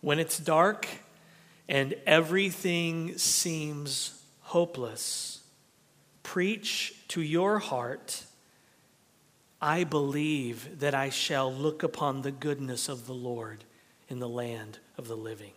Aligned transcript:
When 0.00 0.18
it's 0.18 0.38
dark 0.38 0.86
and 1.68 1.94
everything 2.06 3.18
seems 3.18 4.22
hopeless, 4.40 5.40
preach 6.22 6.94
to 7.08 7.20
your 7.20 7.58
heart 7.58 8.24
I 9.60 9.84
believe 9.84 10.80
that 10.80 10.94
I 10.94 11.08
shall 11.08 11.52
look 11.52 11.82
upon 11.82 12.20
the 12.20 12.30
goodness 12.30 12.90
of 12.90 13.06
the 13.06 13.14
Lord 13.14 13.64
in 14.06 14.18
the 14.18 14.28
land 14.28 14.78
of 14.98 15.08
the 15.08 15.16
living. 15.16 15.52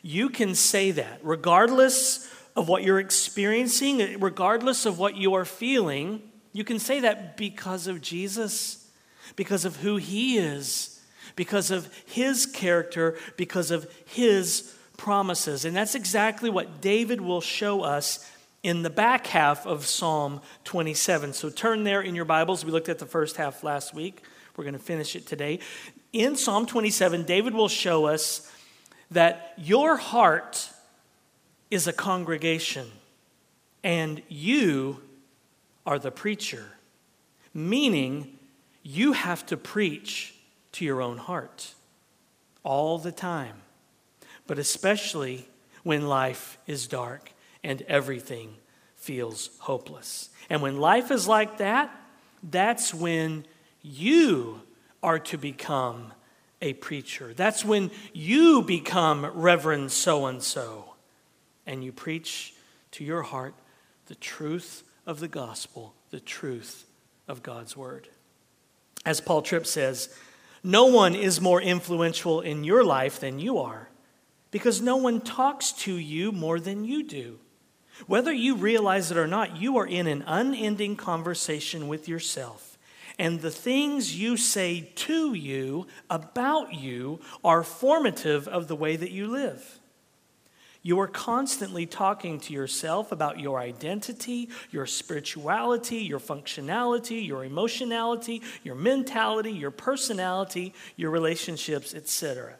You 0.00 0.28
can 0.28 0.54
say 0.54 0.92
that 0.92 1.18
regardless 1.22 2.32
of 2.54 2.68
what 2.68 2.82
you're 2.82 3.00
experiencing, 3.00 4.20
regardless 4.20 4.86
of 4.86 4.98
what 4.98 5.16
you 5.16 5.34
are 5.34 5.44
feeling. 5.44 6.22
You 6.52 6.64
can 6.64 6.78
say 6.78 7.00
that 7.00 7.36
because 7.36 7.86
of 7.86 8.00
Jesus, 8.00 8.88
because 9.36 9.64
of 9.64 9.76
who 9.76 9.96
he 9.96 10.36
is, 10.36 10.91
because 11.36 11.70
of 11.70 11.92
his 12.06 12.46
character, 12.46 13.16
because 13.36 13.70
of 13.70 13.90
his 14.06 14.74
promises. 14.96 15.64
And 15.64 15.74
that's 15.74 15.94
exactly 15.94 16.50
what 16.50 16.80
David 16.80 17.20
will 17.20 17.40
show 17.40 17.82
us 17.82 18.30
in 18.62 18.82
the 18.82 18.90
back 18.90 19.26
half 19.26 19.66
of 19.66 19.86
Psalm 19.86 20.40
27. 20.64 21.32
So 21.32 21.50
turn 21.50 21.84
there 21.84 22.00
in 22.00 22.14
your 22.14 22.24
Bibles. 22.24 22.64
We 22.64 22.70
looked 22.70 22.88
at 22.88 22.98
the 22.98 23.06
first 23.06 23.36
half 23.36 23.64
last 23.64 23.94
week. 23.94 24.22
We're 24.56 24.64
going 24.64 24.74
to 24.74 24.80
finish 24.80 25.16
it 25.16 25.26
today. 25.26 25.58
In 26.12 26.36
Psalm 26.36 26.66
27, 26.66 27.24
David 27.24 27.54
will 27.54 27.68
show 27.68 28.04
us 28.04 28.50
that 29.10 29.54
your 29.56 29.96
heart 29.96 30.70
is 31.70 31.86
a 31.86 31.92
congregation 31.92 32.86
and 33.82 34.22
you 34.28 35.00
are 35.84 35.98
the 35.98 36.10
preacher, 36.10 36.64
meaning 37.52 38.38
you 38.82 39.12
have 39.12 39.44
to 39.46 39.56
preach 39.56 40.31
to 40.72 40.84
your 40.84 41.02
own 41.02 41.18
heart 41.18 41.74
all 42.64 42.98
the 42.98 43.12
time, 43.12 43.56
but 44.46 44.58
especially 44.58 45.46
when 45.82 46.08
life 46.08 46.58
is 46.66 46.86
dark 46.86 47.32
and 47.64 47.82
everything 47.82 48.54
feels 48.96 49.50
hopeless. 49.60 50.30
And 50.48 50.62
when 50.62 50.78
life 50.78 51.10
is 51.10 51.26
like 51.26 51.58
that, 51.58 51.90
that's 52.42 52.94
when 52.94 53.44
you 53.82 54.60
are 55.02 55.18
to 55.18 55.36
become 55.36 56.12
a 56.60 56.72
preacher. 56.74 57.34
That's 57.34 57.64
when 57.64 57.90
you 58.12 58.62
become 58.62 59.26
Reverend 59.26 59.90
so 59.90 60.26
and 60.26 60.42
so 60.42 60.94
and 61.66 61.82
you 61.82 61.92
preach 61.92 62.54
to 62.92 63.04
your 63.04 63.22
heart 63.22 63.54
the 64.06 64.14
truth 64.14 64.84
of 65.06 65.20
the 65.20 65.28
gospel, 65.28 65.94
the 66.10 66.20
truth 66.20 66.84
of 67.26 67.42
God's 67.42 67.76
word. 67.76 68.08
As 69.04 69.20
Paul 69.20 69.42
Tripp 69.42 69.66
says, 69.66 70.16
no 70.62 70.86
one 70.86 71.14
is 71.14 71.40
more 71.40 71.60
influential 71.60 72.40
in 72.40 72.64
your 72.64 72.84
life 72.84 73.20
than 73.20 73.38
you 73.38 73.58
are 73.58 73.88
because 74.50 74.80
no 74.80 74.96
one 74.96 75.20
talks 75.20 75.72
to 75.72 75.96
you 75.96 76.30
more 76.30 76.60
than 76.60 76.84
you 76.84 77.02
do. 77.02 77.38
Whether 78.06 78.32
you 78.32 78.54
realize 78.54 79.10
it 79.10 79.16
or 79.16 79.26
not, 79.26 79.56
you 79.56 79.76
are 79.78 79.86
in 79.86 80.06
an 80.06 80.22
unending 80.26 80.96
conversation 80.96 81.88
with 81.88 82.08
yourself. 82.08 82.78
And 83.18 83.40
the 83.40 83.50
things 83.50 84.18
you 84.18 84.36
say 84.36 84.92
to 84.94 85.34
you 85.34 85.86
about 86.08 86.74
you 86.74 87.20
are 87.44 87.62
formative 87.62 88.48
of 88.48 88.68
the 88.68 88.76
way 88.76 88.96
that 88.96 89.10
you 89.10 89.28
live. 89.28 89.80
You 90.84 90.98
are 90.98 91.06
constantly 91.06 91.86
talking 91.86 92.40
to 92.40 92.52
yourself 92.52 93.12
about 93.12 93.38
your 93.38 93.60
identity, 93.60 94.50
your 94.72 94.84
spirituality, 94.84 95.98
your 95.98 96.18
functionality, 96.18 97.24
your 97.24 97.44
emotionality, 97.44 98.42
your 98.64 98.74
mentality, 98.74 99.52
your 99.52 99.70
personality, 99.70 100.74
your 100.96 101.10
relationships, 101.10 101.94
etc. 101.94 102.56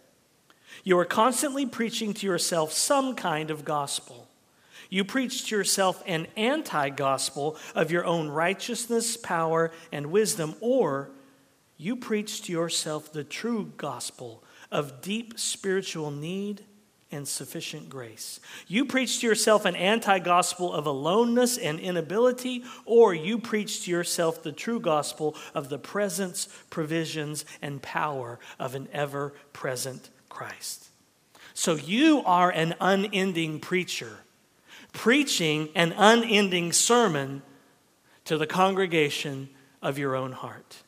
You 0.84 0.98
are 1.00 1.04
constantly 1.04 1.66
preaching 1.66 2.14
to 2.14 2.26
yourself 2.26 2.72
some 2.72 3.16
kind 3.16 3.50
of 3.50 3.64
gospel. 3.64 4.28
You 4.88 5.04
preach 5.04 5.46
to 5.46 5.56
yourself 5.56 6.00
an 6.06 6.28
anti 6.36 6.90
gospel 6.90 7.56
of 7.74 7.90
your 7.90 8.04
own 8.04 8.28
righteousness, 8.28 9.16
power, 9.16 9.72
and 9.90 10.12
wisdom, 10.12 10.54
or 10.60 11.10
you 11.76 11.96
preach 11.96 12.42
to 12.42 12.52
yourself 12.52 13.12
the 13.12 13.24
true 13.24 13.72
gospel 13.76 14.44
of 14.70 15.00
deep 15.00 15.40
spiritual 15.40 16.12
need 16.12 16.64
and 17.12 17.28
sufficient 17.28 17.88
grace. 17.88 18.40
You 18.66 18.84
preach 18.84 19.20
to 19.20 19.26
yourself 19.26 19.64
an 19.64 19.76
anti 19.76 20.18
gospel 20.18 20.72
of 20.72 20.86
aloneness 20.86 21.58
and 21.58 21.78
inability, 21.78 22.64
or 22.84 23.14
you 23.14 23.38
preach 23.38 23.84
to 23.84 23.90
yourself 23.90 24.42
the 24.42 24.52
true 24.52 24.80
gospel 24.80 25.36
of 25.54 25.68
the 25.68 25.78
presence, 25.78 26.48
provisions, 26.70 27.44
and 27.60 27.82
power 27.82 28.38
of 28.58 28.74
an 28.74 28.88
ever 28.92 29.34
present 29.52 30.10
Christ. 30.28 30.88
So 31.54 31.74
you 31.74 32.22
are 32.24 32.50
an 32.50 32.74
unending 32.80 33.60
preacher 33.60 34.18
preaching 34.92 35.68
an 35.74 35.92
unending 35.96 36.72
sermon 36.72 37.42
to 38.24 38.38
the 38.38 38.46
congregation 38.46 39.48
of 39.80 39.98
your 39.98 40.14
own 40.14 40.32
heart. 40.32 40.82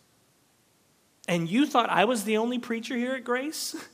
And 1.26 1.48
you 1.48 1.66
thought 1.66 1.90
I 1.90 2.04
was 2.04 2.24
the 2.24 2.36
only 2.36 2.58
preacher 2.58 2.96
here 2.96 3.14
at 3.14 3.24
Grace? 3.24 3.74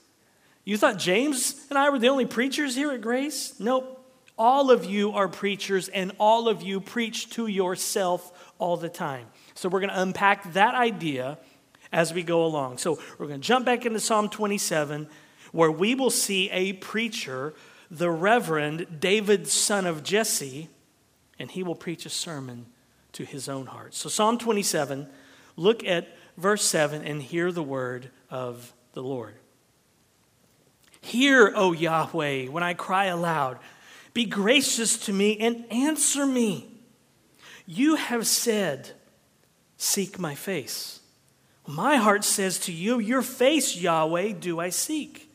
You 0.65 0.76
thought 0.76 0.98
James 0.98 1.54
and 1.71 1.78
I 1.78 1.91
were 1.91 1.98
the 1.98 2.09
only 2.09 2.26
preachers 2.26 2.75
here 2.75 2.93
at 2.93 3.00
Grace? 3.00 3.54
Nope. 3.59 3.97
All 4.38 4.71
of 4.71 4.87
you 4.87 5.12
are 5.12 5.28
preachers, 5.28 5.88
and 5.88 6.12
all 6.19 6.48
of 6.48 6.62
you 6.62 6.81
preach 6.81 7.28
to 7.31 7.47
yourself 7.47 8.53
all 8.59 8.78
the 8.78 8.88
time. 8.88 9.26
So 9.54 9.69
we're 9.69 9.81
going 9.81 9.91
to 9.91 10.00
unpack 10.00 10.54
that 10.54 10.75
idea 10.75 11.38
as 11.93 12.15
we 12.15 12.22
go 12.22 12.47
along. 12.47 12.78
So 12.78 12.98
we're 13.19 13.26
going 13.26 13.41
to 13.41 13.47
jump 13.47 13.66
back 13.66 13.84
into 13.84 14.00
Psalm 14.00 14.31
27, 14.31 15.09
where 15.53 15.71
we 15.71 15.94
will 15.94 16.10
see 16.10 16.48
a 16.50 16.72
preacher 16.72 17.54
the 17.91 18.10
Reverend 18.10 19.00
David, 19.00 19.48
son 19.48 19.84
of 19.84 20.04
Jesse, 20.04 20.69
and 21.38 21.50
he 21.50 21.62
will 21.62 21.75
preach 21.75 22.06
a 22.06 22.10
sermon 22.10 22.66
to 23.12 23.25
his 23.25 23.48
own 23.48 23.66
heart. 23.66 23.94
So, 23.94 24.09
Psalm 24.09 24.38
27, 24.38 25.09
look 25.56 25.84
at 25.84 26.16
verse 26.37 26.65
7 26.65 27.04
and 27.04 27.21
hear 27.21 27.50
the 27.50 27.62
word 27.62 28.10
of 28.31 28.72
the 28.92 29.03
Lord. 29.03 29.34
Hear, 31.00 31.52
O 31.54 31.72
Yahweh, 31.72 32.46
when 32.46 32.62
I 32.62 32.74
cry 32.74 33.06
aloud. 33.06 33.58
Be 34.12 34.24
gracious 34.24 34.98
to 35.06 35.12
me 35.12 35.38
and 35.38 35.64
answer 35.70 36.26
me. 36.26 36.68
You 37.66 37.96
have 37.96 38.26
said, 38.26 38.92
Seek 39.76 40.18
my 40.18 40.34
face. 40.34 41.00
My 41.66 41.96
heart 41.96 42.24
says 42.24 42.58
to 42.60 42.72
you, 42.72 42.98
Your 42.98 43.22
face, 43.22 43.76
Yahweh, 43.76 44.32
do 44.32 44.58
I 44.58 44.70
seek. 44.70 45.32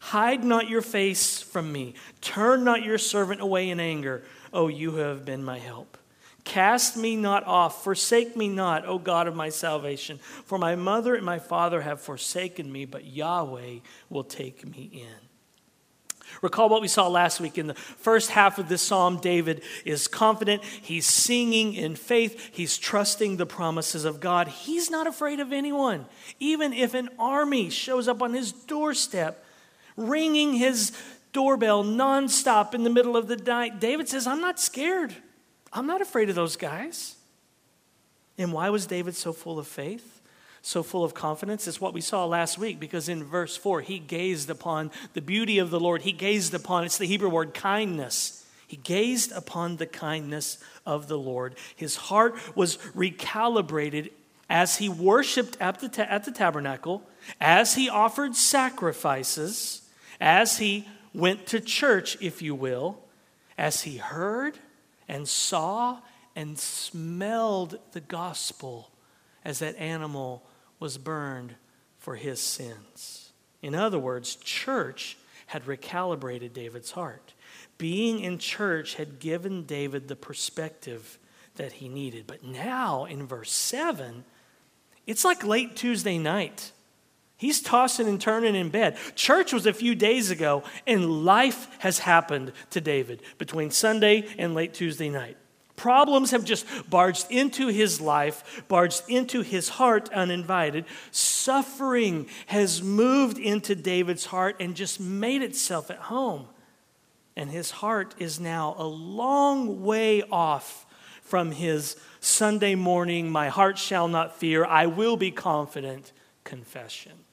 Hide 0.00 0.44
not 0.44 0.68
your 0.68 0.82
face 0.82 1.40
from 1.40 1.72
me. 1.72 1.94
Turn 2.20 2.64
not 2.64 2.84
your 2.84 2.98
servant 2.98 3.40
away 3.40 3.70
in 3.70 3.80
anger. 3.80 4.22
O 4.52 4.68
you 4.68 4.92
who 4.92 4.98
have 4.98 5.24
been 5.24 5.44
my 5.44 5.58
help. 5.58 5.96
Cast 6.46 6.96
me 6.96 7.16
not 7.16 7.44
off, 7.44 7.82
forsake 7.82 8.36
me 8.36 8.48
not, 8.48 8.86
O 8.86 9.00
God 9.00 9.26
of 9.26 9.34
my 9.34 9.48
salvation. 9.48 10.20
For 10.44 10.58
my 10.58 10.76
mother 10.76 11.16
and 11.16 11.26
my 11.26 11.40
father 11.40 11.80
have 11.80 12.00
forsaken 12.00 12.70
me, 12.70 12.84
but 12.84 13.04
Yahweh 13.04 13.80
will 14.08 14.22
take 14.22 14.64
me 14.64 14.88
in. 14.92 15.26
Recall 16.42 16.68
what 16.68 16.82
we 16.82 16.86
saw 16.86 17.08
last 17.08 17.40
week. 17.40 17.58
In 17.58 17.66
the 17.66 17.74
first 17.74 18.30
half 18.30 18.60
of 18.60 18.68
this 18.68 18.80
psalm, 18.80 19.18
David 19.18 19.62
is 19.84 20.06
confident. 20.06 20.62
He's 20.62 21.04
singing 21.04 21.74
in 21.74 21.96
faith. 21.96 22.50
He's 22.52 22.78
trusting 22.78 23.38
the 23.38 23.46
promises 23.46 24.04
of 24.04 24.20
God. 24.20 24.46
He's 24.46 24.88
not 24.88 25.08
afraid 25.08 25.40
of 25.40 25.52
anyone. 25.52 26.06
Even 26.38 26.72
if 26.72 26.94
an 26.94 27.08
army 27.18 27.70
shows 27.70 28.06
up 28.06 28.22
on 28.22 28.32
his 28.34 28.52
doorstep, 28.52 29.44
ringing 29.96 30.54
his 30.54 30.92
doorbell 31.32 31.82
nonstop 31.82 32.72
in 32.72 32.84
the 32.84 32.90
middle 32.90 33.16
of 33.16 33.26
the 33.26 33.36
night. 33.36 33.80
David 33.80 34.08
says, 34.08 34.28
I'm 34.28 34.40
not 34.40 34.60
scared. 34.60 35.16
I'm 35.76 35.86
not 35.86 36.00
afraid 36.00 36.28
of 36.28 36.34
those 36.34 36.56
guys. 36.56 37.16
And 38.38 38.52
why 38.52 38.70
was 38.70 38.86
David 38.86 39.14
so 39.14 39.32
full 39.32 39.58
of 39.58 39.66
faith? 39.66 40.20
So 40.62 40.82
full 40.82 41.04
of 41.04 41.14
confidence? 41.14 41.68
It's 41.68 41.80
what 41.80 41.94
we 41.94 42.00
saw 42.00 42.24
last 42.24 42.58
week 42.58 42.80
because 42.80 43.08
in 43.08 43.22
verse 43.22 43.56
4, 43.56 43.82
he 43.82 43.98
gazed 43.98 44.50
upon 44.50 44.90
the 45.12 45.20
beauty 45.20 45.58
of 45.58 45.70
the 45.70 45.78
Lord. 45.78 46.02
He 46.02 46.12
gazed 46.12 46.54
upon, 46.54 46.84
it's 46.84 46.98
the 46.98 47.06
Hebrew 47.06 47.28
word 47.28 47.54
kindness. 47.54 48.44
He 48.66 48.76
gazed 48.76 49.30
upon 49.32 49.76
the 49.76 49.86
kindness 49.86 50.58
of 50.84 51.06
the 51.06 51.18
Lord. 51.18 51.54
His 51.76 51.94
heart 51.96 52.34
was 52.56 52.78
recalibrated 52.96 54.10
as 54.50 54.76
he 54.76 54.88
worshiped 54.88 55.56
at 55.60 55.78
the, 55.80 55.88
ta- 55.88 56.06
at 56.08 56.24
the 56.24 56.32
tabernacle, 56.32 57.02
as 57.40 57.74
he 57.74 57.88
offered 57.88 58.34
sacrifices 58.34 59.82
as 60.20 60.58
he 60.58 60.88
went 61.14 61.46
to 61.46 61.60
church, 61.60 62.16
if 62.20 62.42
you 62.42 62.54
will, 62.54 62.98
as 63.58 63.82
he 63.82 63.98
heard 63.98 64.58
and 65.08 65.28
saw 65.28 66.00
and 66.34 66.58
smelled 66.58 67.78
the 67.92 68.00
gospel 68.00 68.90
as 69.44 69.60
that 69.60 69.76
animal 69.76 70.44
was 70.78 70.98
burned 70.98 71.54
for 71.98 72.16
his 72.16 72.40
sins. 72.40 73.32
In 73.62 73.74
other 73.74 73.98
words, 73.98 74.36
church 74.36 75.16
had 75.46 75.64
recalibrated 75.64 76.52
David's 76.52 76.90
heart. 76.92 77.32
Being 77.78 78.20
in 78.20 78.38
church 78.38 78.94
had 78.94 79.18
given 79.18 79.64
David 79.64 80.08
the 80.08 80.16
perspective 80.16 81.18
that 81.54 81.72
he 81.72 81.88
needed. 81.88 82.26
But 82.26 82.44
now 82.44 83.04
in 83.04 83.26
verse 83.26 83.52
7, 83.52 84.24
it's 85.06 85.24
like 85.24 85.44
late 85.44 85.76
Tuesday 85.76 86.18
night 86.18 86.72
He's 87.38 87.60
tossing 87.60 88.08
and 88.08 88.20
turning 88.20 88.54
in 88.54 88.70
bed. 88.70 88.96
Church 89.14 89.52
was 89.52 89.66
a 89.66 89.72
few 89.72 89.94
days 89.94 90.30
ago, 90.30 90.62
and 90.86 91.24
life 91.24 91.68
has 91.80 91.98
happened 91.98 92.52
to 92.70 92.80
David 92.80 93.22
between 93.36 93.70
Sunday 93.70 94.26
and 94.38 94.54
late 94.54 94.72
Tuesday 94.72 95.10
night. 95.10 95.36
Problems 95.76 96.30
have 96.30 96.44
just 96.44 96.66
barged 96.88 97.26
into 97.30 97.68
his 97.68 98.00
life, 98.00 98.64
barged 98.68 99.02
into 99.08 99.42
his 99.42 99.68
heart 99.68 100.08
uninvited. 100.14 100.86
Suffering 101.10 102.26
has 102.46 102.82
moved 102.82 103.38
into 103.38 103.74
David's 103.74 104.24
heart 104.24 104.56
and 104.58 104.74
just 104.74 104.98
made 104.98 105.42
itself 105.42 105.90
at 105.90 105.98
home. 105.98 106.46
And 107.36 107.50
his 107.50 107.70
heart 107.70 108.14
is 108.18 108.40
now 108.40 108.74
a 108.78 108.86
long 108.86 109.84
way 109.84 110.22
off 110.22 110.86
from 111.20 111.50
his 111.50 111.96
Sunday 112.20 112.76
morning, 112.76 113.28
my 113.28 113.48
heart 113.48 113.78
shall 113.78 114.08
not 114.08 114.38
fear, 114.38 114.64
I 114.64 114.86
will 114.86 115.16
be 115.16 115.32
confident 115.32 116.12
confession. 116.44 117.25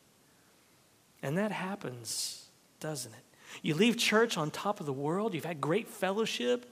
And 1.23 1.37
that 1.37 1.53
happens, 1.53 2.49
doesn't 2.81 3.13
it? 3.13 3.23
You 3.61 3.75
leave 3.75 3.97
church 3.97 4.37
on 4.37 4.51
top 4.51 4.79
of 4.81 4.85
the 4.85 4.93
world, 4.93 5.33
you've 5.33 5.45
had 5.45 5.61
great 5.61 5.87
fellowship, 5.87 6.69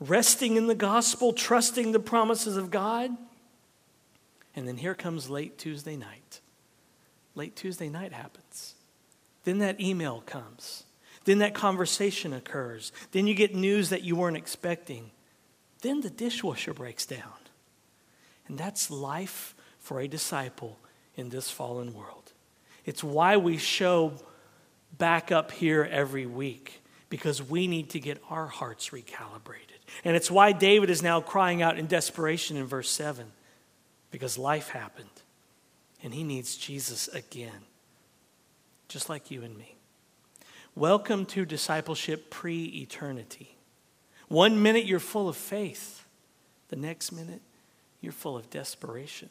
resting 0.00 0.56
in 0.56 0.66
the 0.66 0.74
gospel, 0.74 1.32
trusting 1.32 1.92
the 1.92 2.00
promises 2.00 2.56
of 2.56 2.70
God. 2.70 3.10
And 4.56 4.66
then 4.66 4.76
here 4.76 4.94
comes 4.94 5.30
late 5.30 5.58
Tuesday 5.58 5.96
night. 5.96 6.40
Late 7.36 7.54
Tuesday 7.54 7.88
night 7.88 8.12
happens. 8.12 8.74
Then 9.44 9.58
that 9.58 9.80
email 9.80 10.22
comes. 10.26 10.84
Then 11.24 11.38
that 11.38 11.54
conversation 11.54 12.32
occurs. 12.32 12.92
Then 13.12 13.26
you 13.26 13.34
get 13.34 13.54
news 13.54 13.90
that 13.90 14.02
you 14.02 14.16
weren't 14.16 14.36
expecting. 14.36 15.10
Then 15.82 16.00
the 16.00 16.10
dishwasher 16.10 16.74
breaks 16.74 17.06
down. 17.06 17.38
And 18.48 18.58
that's 18.58 18.90
life 18.90 19.54
for 19.78 20.00
a 20.00 20.08
disciple 20.08 20.78
in 21.14 21.28
this 21.28 21.50
fallen 21.50 21.94
world. 21.94 22.23
It's 22.84 23.02
why 23.02 23.36
we 23.36 23.56
show 23.56 24.12
back 24.98 25.32
up 25.32 25.50
here 25.50 25.88
every 25.90 26.26
week, 26.26 26.82
because 27.08 27.42
we 27.42 27.66
need 27.66 27.90
to 27.90 28.00
get 28.00 28.22
our 28.30 28.46
hearts 28.46 28.90
recalibrated. 28.90 29.80
And 30.04 30.16
it's 30.16 30.30
why 30.30 30.52
David 30.52 30.90
is 30.90 31.02
now 31.02 31.20
crying 31.20 31.62
out 31.62 31.78
in 31.78 31.86
desperation 31.86 32.56
in 32.56 32.66
verse 32.66 32.90
7, 32.90 33.26
because 34.10 34.38
life 34.38 34.68
happened, 34.68 35.08
and 36.02 36.14
he 36.14 36.24
needs 36.24 36.56
Jesus 36.56 37.08
again, 37.08 37.62
just 38.88 39.08
like 39.08 39.30
you 39.30 39.42
and 39.42 39.56
me. 39.56 39.76
Welcome 40.76 41.24
to 41.26 41.44
discipleship 41.44 42.30
pre 42.30 42.64
eternity. 42.64 43.56
One 44.28 44.62
minute 44.62 44.84
you're 44.84 45.00
full 45.00 45.28
of 45.28 45.36
faith, 45.36 46.04
the 46.68 46.76
next 46.76 47.12
minute 47.12 47.42
you're 48.00 48.12
full 48.12 48.36
of 48.36 48.50
desperation. 48.50 49.30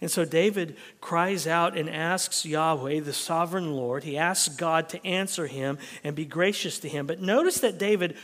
And 0.00 0.10
so 0.10 0.24
David 0.24 0.76
cries 1.00 1.46
out 1.46 1.76
and 1.76 1.88
asks 1.88 2.44
Yahweh, 2.44 3.00
the 3.00 3.12
sovereign 3.12 3.72
Lord, 3.72 4.04
he 4.04 4.18
asks 4.18 4.54
God 4.54 4.88
to 4.90 5.06
answer 5.06 5.46
him 5.46 5.78
and 6.04 6.14
be 6.14 6.24
gracious 6.24 6.78
to 6.80 6.88
him. 6.88 7.06
But 7.06 7.20
notice 7.20 7.60
that 7.60 7.78
David, 7.78 8.16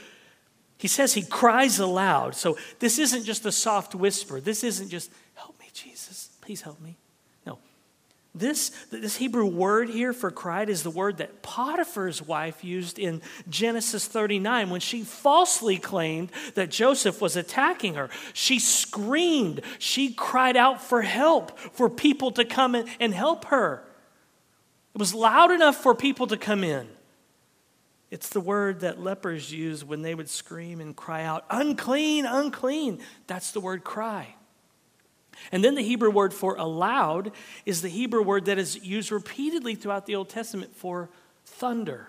he 0.78 0.88
says 0.88 1.14
he 1.14 1.22
cries 1.22 1.78
aloud. 1.78 2.34
So 2.34 2.58
this 2.78 2.98
isn't 2.98 3.24
just 3.24 3.46
a 3.46 3.52
soft 3.52 3.94
whisper. 3.94 4.40
This 4.40 4.64
isn't 4.64 4.90
just, 4.90 5.10
help 5.34 5.58
me, 5.58 5.66
Jesus, 5.72 6.30
please 6.40 6.60
help 6.60 6.80
me. 6.80 6.98
This, 8.34 8.70
this 8.90 9.17
Hebrew 9.17 9.44
word 9.44 9.90
here 9.90 10.14
for 10.14 10.31
cried 10.31 10.70
is 10.70 10.82
the 10.82 10.90
word 10.90 11.19
that 11.19 11.43
Potiphar's 11.43 12.23
wife 12.23 12.64
used 12.64 12.99
in 12.99 13.20
Genesis 13.50 14.06
39 14.06 14.70
when 14.70 14.81
she 14.81 15.02
falsely 15.02 15.76
claimed 15.76 16.32
that 16.55 16.70
Joseph 16.70 17.20
was 17.20 17.37
attacking 17.37 17.94
her. 17.94 18.08
She 18.32 18.58
screamed, 18.58 19.61
she 19.79 20.14
cried 20.14 20.56
out 20.56 20.81
for 20.81 21.02
help, 21.02 21.58
for 21.58 21.90
people 21.90 22.31
to 22.32 22.44
come 22.46 22.75
in 22.75 22.87
and 22.99 23.12
help 23.12 23.44
her. 23.46 23.84
It 24.94 24.99
was 24.99 25.14
loud 25.14 25.50
enough 25.50 25.76
for 25.76 25.94
people 25.94 26.26
to 26.28 26.38
come 26.38 26.64
in. 26.64 26.88
It's 28.11 28.31
the 28.31 28.40
word 28.40 28.81
that 28.81 28.99
lepers 28.99 29.52
use 29.52 29.85
when 29.85 30.00
they 30.00 30.14
would 30.14 30.28
scream 30.28 30.81
and 30.81 30.96
cry 30.96 31.25
out, 31.25 31.44
unclean, 31.50 32.25
unclean. 32.25 33.00
That's 33.26 33.52
the 33.52 33.61
word 33.61 33.85
cry. 33.85 34.35
And 35.50 35.64
then 35.64 35.75
the 35.75 35.82
Hebrew 35.82 36.11
word 36.11 36.32
for 36.32 36.56
aloud 36.56 37.32
is 37.67 37.82
the 37.82 37.88
Hebrew 37.88 38.23
word 38.23 38.46
that 38.46 38.58
is 38.58 38.82
used 38.84 39.12
repeatedly 39.12 39.75
throughout 39.75 40.06
the 40.06 40.14
Old 40.14 40.29
Testament 40.29 40.75
for 40.75 41.11
thunder, 41.44 42.08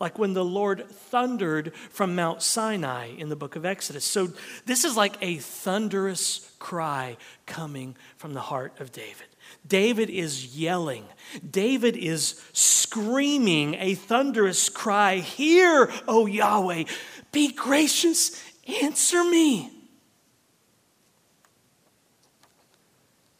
like 0.00 0.18
when 0.18 0.34
the 0.34 0.44
Lord 0.44 0.88
thundered 0.88 1.74
from 1.90 2.14
Mount 2.14 2.42
Sinai 2.42 3.08
in 3.16 3.28
the 3.28 3.36
book 3.36 3.56
of 3.56 3.64
Exodus. 3.64 4.04
So 4.04 4.28
this 4.66 4.84
is 4.84 4.96
like 4.96 5.16
a 5.20 5.38
thunderous 5.38 6.52
cry 6.58 7.16
coming 7.46 7.96
from 8.16 8.34
the 8.34 8.40
heart 8.40 8.78
of 8.80 8.92
David. 8.92 9.26
David 9.66 10.10
is 10.10 10.56
yelling. 10.56 11.04
David 11.48 11.96
is 11.96 12.42
screaming 12.52 13.74
a 13.74 13.94
thunderous 13.94 14.68
cry 14.68 15.16
Hear, 15.16 15.90
O 16.06 16.26
Yahweh, 16.26 16.84
be 17.32 17.52
gracious, 17.52 18.42
answer 18.82 19.24
me. 19.24 19.77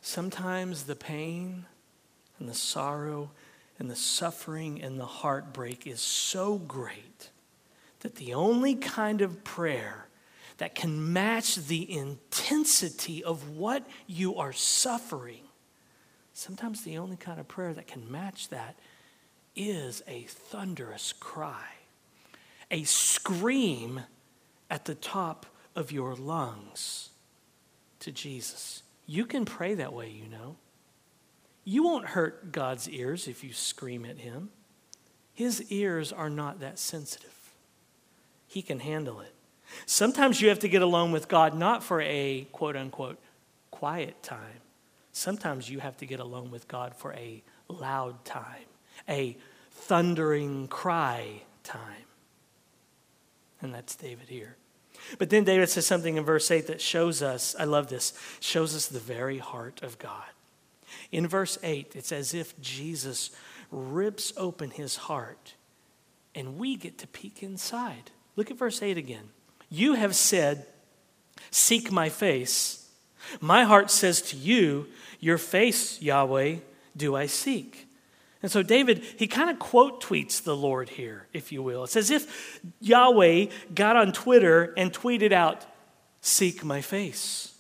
Sometimes 0.08 0.84
the 0.84 0.96
pain 0.96 1.66
and 2.38 2.48
the 2.48 2.54
sorrow 2.54 3.30
and 3.78 3.90
the 3.90 3.94
suffering 3.94 4.80
and 4.80 4.98
the 4.98 5.04
heartbreak 5.04 5.86
is 5.86 6.00
so 6.00 6.56
great 6.56 7.28
that 8.00 8.14
the 8.14 8.32
only 8.32 8.74
kind 8.74 9.20
of 9.20 9.44
prayer 9.44 10.06
that 10.56 10.74
can 10.74 11.12
match 11.12 11.56
the 11.56 11.94
intensity 11.94 13.22
of 13.22 13.50
what 13.50 13.86
you 14.06 14.36
are 14.36 14.54
suffering, 14.54 15.42
sometimes 16.32 16.84
the 16.84 16.96
only 16.96 17.16
kind 17.16 17.38
of 17.38 17.46
prayer 17.46 17.74
that 17.74 17.86
can 17.86 18.10
match 18.10 18.48
that 18.48 18.78
is 19.54 20.02
a 20.08 20.22
thunderous 20.22 21.12
cry, 21.12 21.74
a 22.70 22.82
scream 22.84 24.00
at 24.70 24.86
the 24.86 24.94
top 24.94 25.44
of 25.76 25.92
your 25.92 26.14
lungs 26.14 27.10
to 28.00 28.10
Jesus. 28.10 28.84
You 29.10 29.24
can 29.24 29.46
pray 29.46 29.74
that 29.74 29.94
way, 29.94 30.10
you 30.10 30.28
know. 30.28 30.56
You 31.64 31.82
won't 31.82 32.08
hurt 32.08 32.52
God's 32.52 32.88
ears 32.88 33.26
if 33.26 33.42
you 33.42 33.54
scream 33.54 34.04
at 34.04 34.18
Him. 34.18 34.50
His 35.32 35.72
ears 35.72 36.12
are 36.12 36.28
not 36.28 36.60
that 36.60 36.78
sensitive, 36.78 37.54
He 38.46 38.62
can 38.62 38.80
handle 38.80 39.20
it. 39.20 39.34
Sometimes 39.86 40.40
you 40.40 40.50
have 40.50 40.58
to 40.60 40.68
get 40.68 40.82
alone 40.82 41.10
with 41.10 41.26
God 41.26 41.54
not 41.54 41.82
for 41.82 42.00
a 42.02 42.46
quote 42.52 42.76
unquote 42.76 43.18
quiet 43.70 44.22
time. 44.22 44.60
Sometimes 45.12 45.70
you 45.70 45.80
have 45.80 45.96
to 45.98 46.06
get 46.06 46.20
alone 46.20 46.50
with 46.50 46.68
God 46.68 46.94
for 46.94 47.12
a 47.14 47.42
loud 47.68 48.24
time, 48.24 48.66
a 49.08 49.36
thundering 49.70 50.68
cry 50.68 51.42
time. 51.64 52.04
And 53.60 53.74
that's 53.74 53.96
David 53.96 54.28
here. 54.28 54.56
But 55.18 55.30
then 55.30 55.44
David 55.44 55.68
says 55.68 55.86
something 55.86 56.16
in 56.16 56.24
verse 56.24 56.50
8 56.50 56.66
that 56.66 56.80
shows 56.80 57.22
us, 57.22 57.56
I 57.58 57.64
love 57.64 57.88
this, 57.88 58.12
shows 58.40 58.74
us 58.74 58.86
the 58.86 58.98
very 58.98 59.38
heart 59.38 59.82
of 59.82 59.98
God. 59.98 60.24
In 61.10 61.26
verse 61.26 61.58
8, 61.62 61.92
it's 61.94 62.12
as 62.12 62.34
if 62.34 62.58
Jesus 62.60 63.30
rips 63.70 64.32
open 64.36 64.70
his 64.70 64.96
heart 64.96 65.54
and 66.34 66.58
we 66.58 66.76
get 66.76 66.98
to 66.98 67.06
peek 67.06 67.42
inside. 67.42 68.10
Look 68.36 68.50
at 68.50 68.58
verse 68.58 68.82
8 68.82 68.96
again. 68.96 69.30
You 69.70 69.94
have 69.94 70.14
said, 70.14 70.66
Seek 71.50 71.90
my 71.90 72.08
face. 72.08 72.88
My 73.40 73.64
heart 73.64 73.90
says 73.90 74.22
to 74.22 74.36
you, 74.36 74.86
Your 75.20 75.38
face, 75.38 76.00
Yahweh, 76.00 76.56
do 76.96 77.16
I 77.16 77.26
seek. 77.26 77.87
And 78.42 78.50
so 78.50 78.62
David, 78.62 79.04
he 79.16 79.26
kind 79.26 79.50
of 79.50 79.58
quote 79.58 80.02
tweets 80.02 80.42
the 80.42 80.56
Lord 80.56 80.88
here, 80.88 81.26
if 81.32 81.50
you 81.50 81.62
will. 81.62 81.84
It's 81.84 81.96
as 81.96 82.10
if 82.10 82.60
Yahweh 82.80 83.46
got 83.74 83.96
on 83.96 84.12
Twitter 84.12 84.72
and 84.76 84.92
tweeted 84.92 85.32
out, 85.32 85.64
Seek 86.20 86.64
my 86.64 86.80
face. 86.80 87.54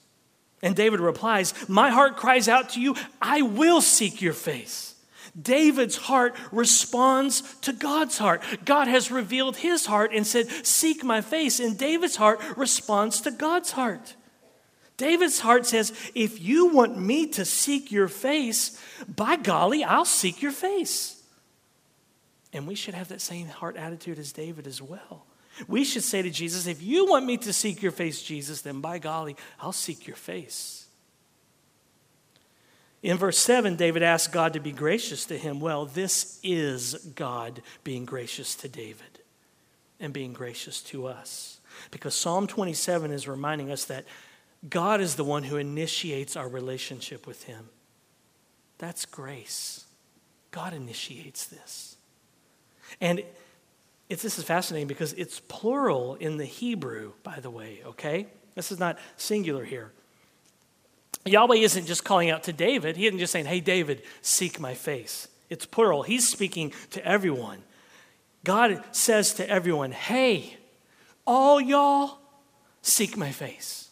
And 0.62 0.74
David 0.74 1.00
replies, 1.00 1.54
My 1.68 1.90
heart 1.90 2.16
cries 2.16 2.48
out 2.48 2.70
to 2.70 2.80
you, 2.80 2.96
I 3.20 3.42
will 3.42 3.80
seek 3.80 4.20
your 4.20 4.32
face. 4.32 4.94
David's 5.40 5.96
heart 5.96 6.36
responds 6.50 7.42
to 7.60 7.72
God's 7.72 8.18
heart. 8.18 8.42
God 8.64 8.88
has 8.88 9.10
revealed 9.10 9.56
his 9.56 9.86
heart 9.86 10.10
and 10.12 10.26
said, 10.26 10.48
Seek 10.66 11.04
my 11.04 11.20
face. 11.20 11.60
And 11.60 11.78
David's 11.78 12.16
heart 12.16 12.40
responds 12.56 13.20
to 13.22 13.30
God's 13.30 13.72
heart. 13.72 14.16
David's 14.98 15.38
heart 15.38 15.64
says, 15.64 15.92
If 16.14 16.42
you 16.42 16.66
want 16.66 16.98
me 16.98 17.28
to 17.28 17.46
seek 17.46 17.90
your 17.90 18.08
face, 18.08 18.78
by 19.08 19.36
golly, 19.36 19.82
I'll 19.82 20.04
seek 20.04 20.42
your 20.42 20.52
face. 20.52 21.22
And 22.52 22.66
we 22.66 22.74
should 22.74 22.94
have 22.94 23.08
that 23.08 23.20
same 23.20 23.46
heart 23.46 23.76
attitude 23.76 24.18
as 24.18 24.32
David 24.32 24.66
as 24.66 24.82
well. 24.82 25.24
We 25.66 25.84
should 25.84 26.02
say 26.02 26.20
to 26.20 26.30
Jesus, 26.30 26.66
If 26.66 26.82
you 26.82 27.06
want 27.06 27.24
me 27.24 27.36
to 27.38 27.52
seek 27.52 27.80
your 27.80 27.92
face, 27.92 28.22
Jesus, 28.22 28.60
then 28.60 28.80
by 28.80 28.98
golly, 28.98 29.36
I'll 29.60 29.72
seek 29.72 30.06
your 30.06 30.16
face. 30.16 30.86
In 33.00 33.16
verse 33.16 33.38
7, 33.38 33.76
David 33.76 34.02
asked 34.02 34.32
God 34.32 34.54
to 34.54 34.60
be 34.60 34.72
gracious 34.72 35.24
to 35.26 35.38
him. 35.38 35.60
Well, 35.60 35.86
this 35.86 36.40
is 36.42 36.94
God 37.14 37.62
being 37.84 38.04
gracious 38.04 38.56
to 38.56 38.68
David 38.68 39.20
and 40.00 40.12
being 40.12 40.32
gracious 40.32 40.82
to 40.82 41.06
us. 41.06 41.60
Because 41.92 42.16
Psalm 42.16 42.48
27 42.48 43.12
is 43.12 43.28
reminding 43.28 43.70
us 43.70 43.84
that 43.84 44.04
God 44.68 45.00
is 45.00 45.14
the 45.14 45.24
one 45.24 45.44
who 45.44 45.56
initiates 45.56 46.36
our 46.36 46.48
relationship 46.48 47.26
with 47.26 47.44
Him. 47.44 47.68
That's 48.78 49.04
grace. 49.04 49.84
God 50.50 50.72
initiates 50.72 51.46
this. 51.46 51.96
And 53.00 53.22
it's, 54.08 54.22
this 54.22 54.38
is 54.38 54.44
fascinating 54.44 54.88
because 54.88 55.12
it's 55.12 55.40
plural 55.40 56.14
in 56.14 56.38
the 56.38 56.44
Hebrew, 56.44 57.12
by 57.22 57.40
the 57.40 57.50
way, 57.50 57.80
okay? 57.84 58.26
This 58.54 58.72
is 58.72 58.78
not 58.78 58.98
singular 59.16 59.64
here. 59.64 59.92
Yahweh 61.24 61.56
isn't 61.56 61.86
just 61.86 62.04
calling 62.04 62.30
out 62.30 62.44
to 62.44 62.52
David. 62.52 62.96
He 62.96 63.06
isn't 63.06 63.18
just 63.18 63.32
saying, 63.32 63.44
hey, 63.44 63.60
David, 63.60 64.02
seek 64.22 64.58
my 64.58 64.74
face. 64.74 65.28
It's 65.50 65.66
plural. 65.66 66.02
He's 66.02 66.26
speaking 66.26 66.72
to 66.90 67.04
everyone. 67.04 67.62
God 68.44 68.82
says 68.92 69.34
to 69.34 69.48
everyone, 69.48 69.92
hey, 69.92 70.56
all 71.26 71.60
y'all, 71.60 72.18
seek 72.82 73.16
my 73.16 73.30
face. 73.30 73.87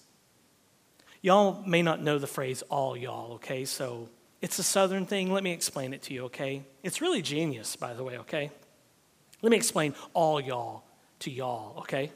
Y'all 1.27 1.61
may 1.67 1.83
not 1.83 2.01
know 2.01 2.21
the 2.21 2.27
phrase 2.29 2.63
all 2.71 2.97
y'all, 2.97 3.33
okay? 3.33 3.65
So 3.65 4.09
it's 4.41 4.61
a 4.61 4.63
southern 4.63 5.07
thing. 5.07 5.33
Let 5.33 5.43
me 5.43 5.51
explain 5.51 5.93
it 5.93 6.03
to 6.03 6.15
you, 6.15 6.27
okay? 6.27 6.63
It's 6.85 7.01
really 7.01 7.21
genius, 7.21 7.75
by 7.75 7.95
the 7.95 8.05
way, 8.05 8.17
okay? 8.19 8.53
Let 9.43 9.51
me 9.51 9.57
explain 9.57 9.97
all 10.15 10.41
y'all 10.41 10.85
to 11.19 11.31
y'all, 11.33 11.79
okay? 11.79 12.13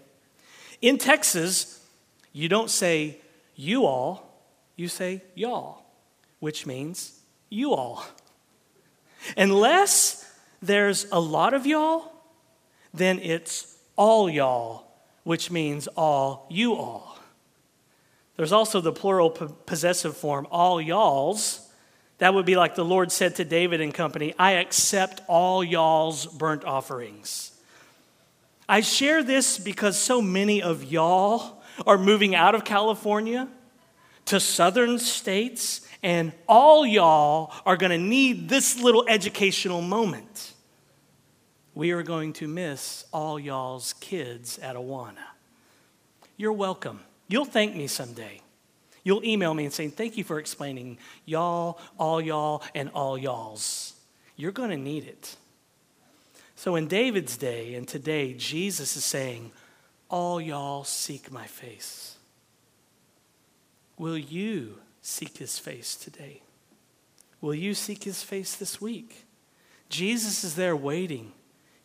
In 0.81 0.97
Texas, 0.97 1.85
you 2.33 2.49
don't 2.49 2.71
say 2.71 3.19
you 3.57 3.85
all, 3.85 4.33
you 4.76 4.87
say 4.87 5.25
y'all, 5.35 5.83
which 6.38 6.64
means 6.64 7.19
you 7.49 7.75
all. 7.75 8.05
Unless 9.37 10.25
there's 10.62 11.09
a 11.11 11.19
lot 11.19 11.52
of 11.52 11.67
y'all, 11.67 12.12
then 12.95 13.19
it's 13.19 13.76
all 13.97 14.31
y'all, 14.31 14.87
which 15.25 15.50
means 15.50 15.88
all 15.97 16.47
you 16.49 16.75
all. 16.75 17.20
There's 18.41 18.53
also 18.53 18.81
the 18.81 18.91
plural 18.91 19.29
possessive 19.29 20.17
form, 20.17 20.47
all 20.51 20.81
y'alls. 20.81 21.61
That 22.17 22.33
would 22.33 22.47
be 22.47 22.57
like 22.57 22.75
the 22.75 22.87
Lord 22.87 23.13
said 23.13 23.37
to 23.37 23.45
David 23.45 23.83
and 23.83 23.93
company, 23.93 24.35
I 24.39 24.53
accept 24.53 25.21
all 25.29 25.63
y'all's 25.63 26.25
burnt 26.25 26.65
offerings. 26.65 27.53
I 28.67 28.81
share 28.81 29.23
this 29.23 29.59
because 29.59 29.99
so 29.99 30.23
many 30.23 30.63
of 30.63 30.91
y'all 30.91 31.63
are 31.87 31.99
moving 31.99 32.35
out 32.35 32.55
of 32.55 32.65
California 32.65 33.47
to 34.25 34.41
southern 34.41 34.99
states, 34.99 35.87
and 36.03 36.33
all 36.49 36.87
y'all 36.87 37.53
are 37.67 37.77
going 37.77 37.93
to 37.93 37.99
need 37.99 38.49
this 38.49 38.81
little 38.81 39.05
educational 39.07 39.83
moment. 39.83 40.55
We 41.75 41.91
are 41.91 42.03
going 42.03 42.33
to 42.33 42.49
miss 42.49 43.05
all 43.13 43.39
y'all's 43.39 43.93
kids 44.01 44.59
at 44.61 44.77
Awana. 44.77 45.27
You're 46.39 46.55
welcome. 46.55 47.01
You'll 47.31 47.45
thank 47.45 47.77
me 47.77 47.87
someday. 47.87 48.41
You'll 49.05 49.25
email 49.25 49.55
me 49.55 49.65
and 49.65 49.73
say, 49.73 49.87
Thank 49.87 50.17
you 50.17 50.25
for 50.25 50.41
explaining 50.41 50.99
y'all, 51.25 51.79
all 51.97 52.21
y'all, 52.21 52.65
and 52.75 52.91
all 52.93 53.17
y'alls. 53.17 53.95
You're 54.35 54.51
going 54.51 54.71
to 54.71 54.77
need 54.77 55.05
it. 55.05 55.37
So 56.57 56.75
in 56.75 56.89
David's 56.89 57.37
day 57.37 57.77
and 57.77 57.87
today, 57.87 58.35
Jesus 58.35 58.97
is 58.97 59.05
saying, 59.05 59.53
All 60.09 60.41
y'all 60.41 60.83
seek 60.83 61.31
my 61.31 61.47
face. 61.47 62.17
Will 63.97 64.19
you 64.19 64.79
seek 65.01 65.39
his 65.39 65.57
face 65.57 65.95
today? 65.95 66.43
Will 67.41 67.55
you 67.55 67.75
seek 67.75 68.03
his 68.03 68.25
face 68.25 68.57
this 68.57 68.81
week? 68.81 69.25
Jesus 69.89 70.43
is 70.43 70.57
there 70.57 70.77
waiting. 70.77 71.33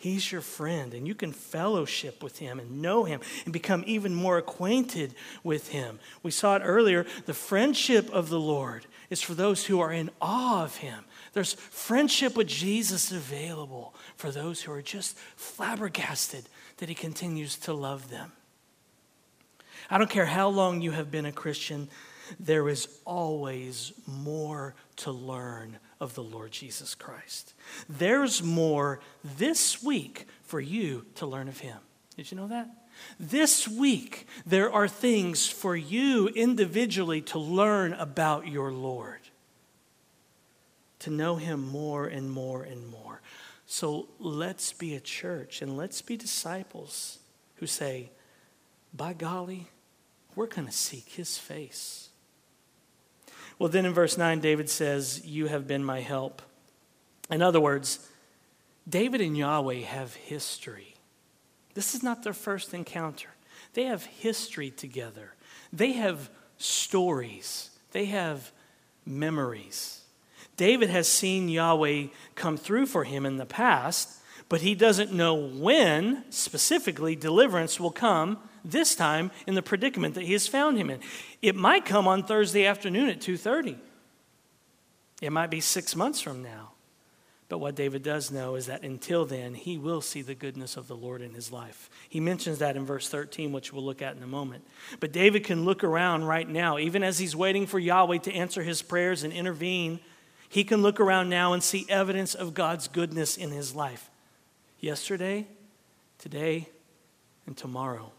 He's 0.06 0.32
your 0.32 0.42
friend, 0.42 0.94
and 0.94 1.08
you 1.08 1.16
can 1.16 1.32
fellowship 1.32 2.22
with 2.22 2.38
him 2.38 2.60
and 2.60 2.80
know 2.80 3.06
him 3.06 3.22
and 3.44 3.52
become 3.52 3.84
even 3.88 4.14
more 4.14 4.38
acquainted 4.38 5.16
with 5.44 5.70
him. 5.70 5.98
We 6.22 6.30
saw 6.30 6.58
it 6.58 6.62
earlier. 6.64 7.08
The 7.26 7.34
friendship 7.34 8.12
of 8.12 8.30
the 8.30 8.40
Lord 8.40 8.86
is 9.10 9.24
for 9.24 9.34
those 9.34 9.66
who 9.66 9.80
are 9.80 9.92
in 9.92 10.12
awe 10.22 10.64
of 10.64 10.76
him. 10.76 11.06
There's 11.34 11.54
friendship 11.54 12.38
with 12.38 12.46
Jesus 12.46 13.12
available 13.12 13.96
for 14.16 14.30
those 14.30 14.62
who 14.62 14.72
are 14.74 14.84
just 14.84 15.18
flabbergasted 15.38 16.46
that 16.78 16.88
he 16.88 16.94
continues 16.94 17.58
to 17.62 17.74
love 17.74 18.12
them. 18.12 18.32
I 19.90 19.98
don't 19.98 20.08
care 20.08 20.28
how 20.28 20.50
long 20.50 20.84
you 20.84 20.92
have 20.92 21.10
been 21.10 21.26
a 21.26 21.32
Christian, 21.32 21.90
there 22.40 22.70
is 22.70 22.88
always 23.06 23.92
more 24.06 24.76
to 24.98 25.12
learn 25.12 25.80
of 26.00 26.16
the 26.16 26.24
Lord 26.24 26.52
Jesus 26.52 26.96
Christ. 26.96 27.54
There's 27.88 28.44
more 28.44 29.00
this 29.24 29.84
week 29.84 30.28
for 30.44 30.60
you 30.60 31.06
to 31.16 31.26
learn 31.26 31.48
of 31.48 31.60
Him. 31.60 31.78
Did 32.16 32.32
you 32.32 32.38
know 32.38 32.48
that? 32.48 32.70
This 33.20 33.68
week, 33.68 34.28
there 34.46 34.72
are 34.72 34.88
things 34.88 35.48
for 35.48 35.76
you 35.76 36.28
individually 36.30 37.22
to 37.22 37.40
learn 37.40 37.94
about 37.94 38.48
your 38.48 38.72
Lord, 38.72 39.20
to 41.00 41.10
know 41.10 41.36
Him 41.36 41.68
more 41.68 42.08
and 42.08 42.32
more 42.32 42.64
and 42.64 42.88
more. 42.88 43.22
So 43.66 44.08
let's 44.20 44.74
be 44.74 44.96
a 44.96 45.00
church 45.00 45.62
and 45.62 45.76
let's 45.76 46.02
be 46.02 46.18
disciples 46.18 47.20
who 47.56 47.68
say, 47.68 48.12
by 48.94 49.14
golly, 49.14 49.68
we're 50.36 50.48
going 50.48 50.68
to 50.68 50.74
seek 50.74 51.10
his 51.10 51.38
face. 51.38 52.10
Well, 53.58 53.70
then 53.70 53.86
in 53.86 53.94
verse 53.94 54.18
9, 54.18 54.40
David 54.40 54.70
says, 54.70 55.26
You 55.26 55.48
have 55.48 55.68
been 55.68 55.84
my 55.84 56.02
help. 56.02 56.42
In 57.30 57.42
other 57.42 57.60
words, 57.60 58.00
David 58.88 59.22
and 59.22 59.38
Yahweh 59.38 59.82
have 59.82 60.14
history. 60.14 60.96
This 61.74 61.96
is 61.96 62.04
not 62.04 62.24
their 62.24 62.34
first 62.34 62.74
encounter. 62.74 63.30
They 63.74 63.84
have 63.84 64.06
history 64.06 64.72
together, 64.72 65.34
they 65.72 65.94
have 65.94 66.30
stories, 66.58 67.72
they 67.92 68.06
have 68.06 68.52
memories. 69.06 70.02
David 70.58 70.90
has 70.90 71.10
seen 71.10 71.50
Yahweh 71.50 72.08
come 72.36 72.56
through 72.56 72.86
for 72.86 73.04
him 73.04 73.26
in 73.26 73.36
the 73.36 73.46
past, 73.46 74.22
but 74.48 74.62
he 74.62 74.74
doesn't 74.74 75.12
know 75.12 75.34
when 75.34 76.24
specifically 76.30 77.14
deliverance 77.14 77.78
will 77.78 77.92
come 77.92 78.38
this 78.72 78.96
time 78.96 79.32
in 79.48 79.56
the 79.56 79.62
predicament 79.62 80.16
that 80.16 80.24
he 80.24 80.34
has 80.34 80.48
found 80.48 80.78
him 80.78 80.90
in. 80.90 81.00
It 81.42 81.56
might 81.56 81.86
come 81.86 82.08
on 82.08 82.24
Thursday 82.24 82.66
afternoon 82.66 83.10
at 83.10 83.22
2:30. 83.22 83.78
It 85.22 85.32
might 85.32 85.50
be 85.50 85.62
6 85.62 85.96
months 85.96 86.20
from 86.20 86.44
now. 86.44 86.72
But 87.48 87.60
what 87.60 87.76
David 87.76 88.02
does 88.02 88.32
know 88.32 88.56
is 88.56 88.66
that 88.66 88.82
until 88.82 89.24
then, 89.24 89.54
he 89.54 89.78
will 89.78 90.02
see 90.02 90.24
the 90.24 90.34
goodness 90.34 90.78
of 90.78 90.88
the 90.88 90.96
Lord 90.96 91.22
in 91.22 91.36
his 91.36 91.52
life. 91.52 91.92
He 92.10 92.20
mentions 92.20 92.58
that 92.58 92.76
in 92.76 92.88
verse 92.88 93.08
13, 93.08 93.52
which 93.52 93.72
we'll 93.72 93.86
look 93.86 94.02
at 94.02 94.18
in 94.18 94.24
a 94.24 94.28
moment. 94.28 94.66
But 95.00 95.12
David 95.12 95.44
can 95.44 95.64
look 95.64 95.84
around 95.84 96.24
right 96.24 96.50
now, 96.50 96.80
even 96.80 97.04
as 97.04 97.20
he's 97.20 97.36
waiting 97.36 97.68
for 97.68 97.78
Yahweh 97.78 98.18
to 98.18 98.34
answer 98.34 98.64
his 98.64 98.82
prayers 98.82 99.22
and 99.22 99.32
intervene. 99.32 100.00
He 100.50 100.64
can 100.64 100.82
look 100.82 101.00
around 101.00 101.30
now 101.30 101.54
and 101.54 101.64
see 101.64 101.86
evidence 101.88 102.34
of 102.34 102.56
God's 102.56 102.88
goodness 102.88 103.38
in 103.38 103.52
his 103.52 103.76
life. 103.76 104.10
Yesterday, 104.80 105.48
today, 106.18 106.68
and 107.46 107.56
tomorrow 107.56 108.12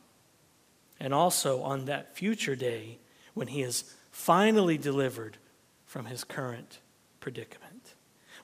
and 1.00 1.12
also 1.12 1.62
on 1.62 1.84
that 1.86 2.14
future 2.16 2.56
day 2.56 2.98
when 3.34 3.48
he 3.48 3.62
is 3.62 3.94
finally 4.10 4.78
delivered 4.78 5.36
from 5.84 6.06
his 6.06 6.24
current 6.24 6.80
predicament. 7.20 7.94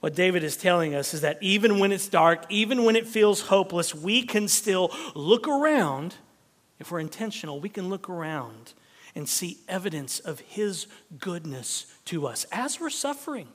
What 0.00 0.14
David 0.14 0.42
is 0.42 0.56
telling 0.56 0.94
us 0.94 1.14
is 1.14 1.20
that 1.20 1.38
even 1.40 1.78
when 1.78 1.92
it's 1.92 2.08
dark, 2.08 2.44
even 2.48 2.84
when 2.84 2.96
it 2.96 3.06
feels 3.06 3.42
hopeless, 3.42 3.94
we 3.94 4.22
can 4.22 4.48
still 4.48 4.90
look 5.14 5.46
around. 5.46 6.16
If 6.80 6.90
we're 6.90 6.98
intentional, 6.98 7.60
we 7.60 7.68
can 7.68 7.88
look 7.88 8.08
around 8.08 8.74
and 9.14 9.28
see 9.28 9.58
evidence 9.68 10.18
of 10.18 10.40
his 10.40 10.88
goodness 11.18 11.86
to 12.06 12.26
us 12.26 12.46
as 12.50 12.80
we're 12.80 12.90
suffering. 12.90 13.48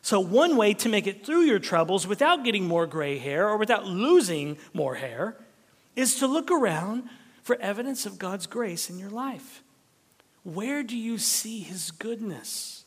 So, 0.00 0.18
one 0.20 0.56
way 0.56 0.72
to 0.74 0.88
make 0.88 1.06
it 1.06 1.26
through 1.26 1.42
your 1.42 1.58
troubles 1.58 2.06
without 2.06 2.42
getting 2.42 2.64
more 2.64 2.86
gray 2.86 3.18
hair 3.18 3.48
or 3.48 3.58
without 3.58 3.84
losing 3.84 4.56
more 4.72 4.94
hair 4.94 5.36
is 5.94 6.16
to 6.20 6.26
look 6.26 6.50
around 6.50 7.02
for 7.48 7.56
evidence 7.62 8.04
of 8.04 8.18
God's 8.18 8.46
grace 8.46 8.90
in 8.90 8.98
your 8.98 9.08
life. 9.08 9.62
Where 10.42 10.82
do 10.82 10.94
you 10.94 11.16
see 11.16 11.60
His 11.60 11.90
goodness? 11.90 12.84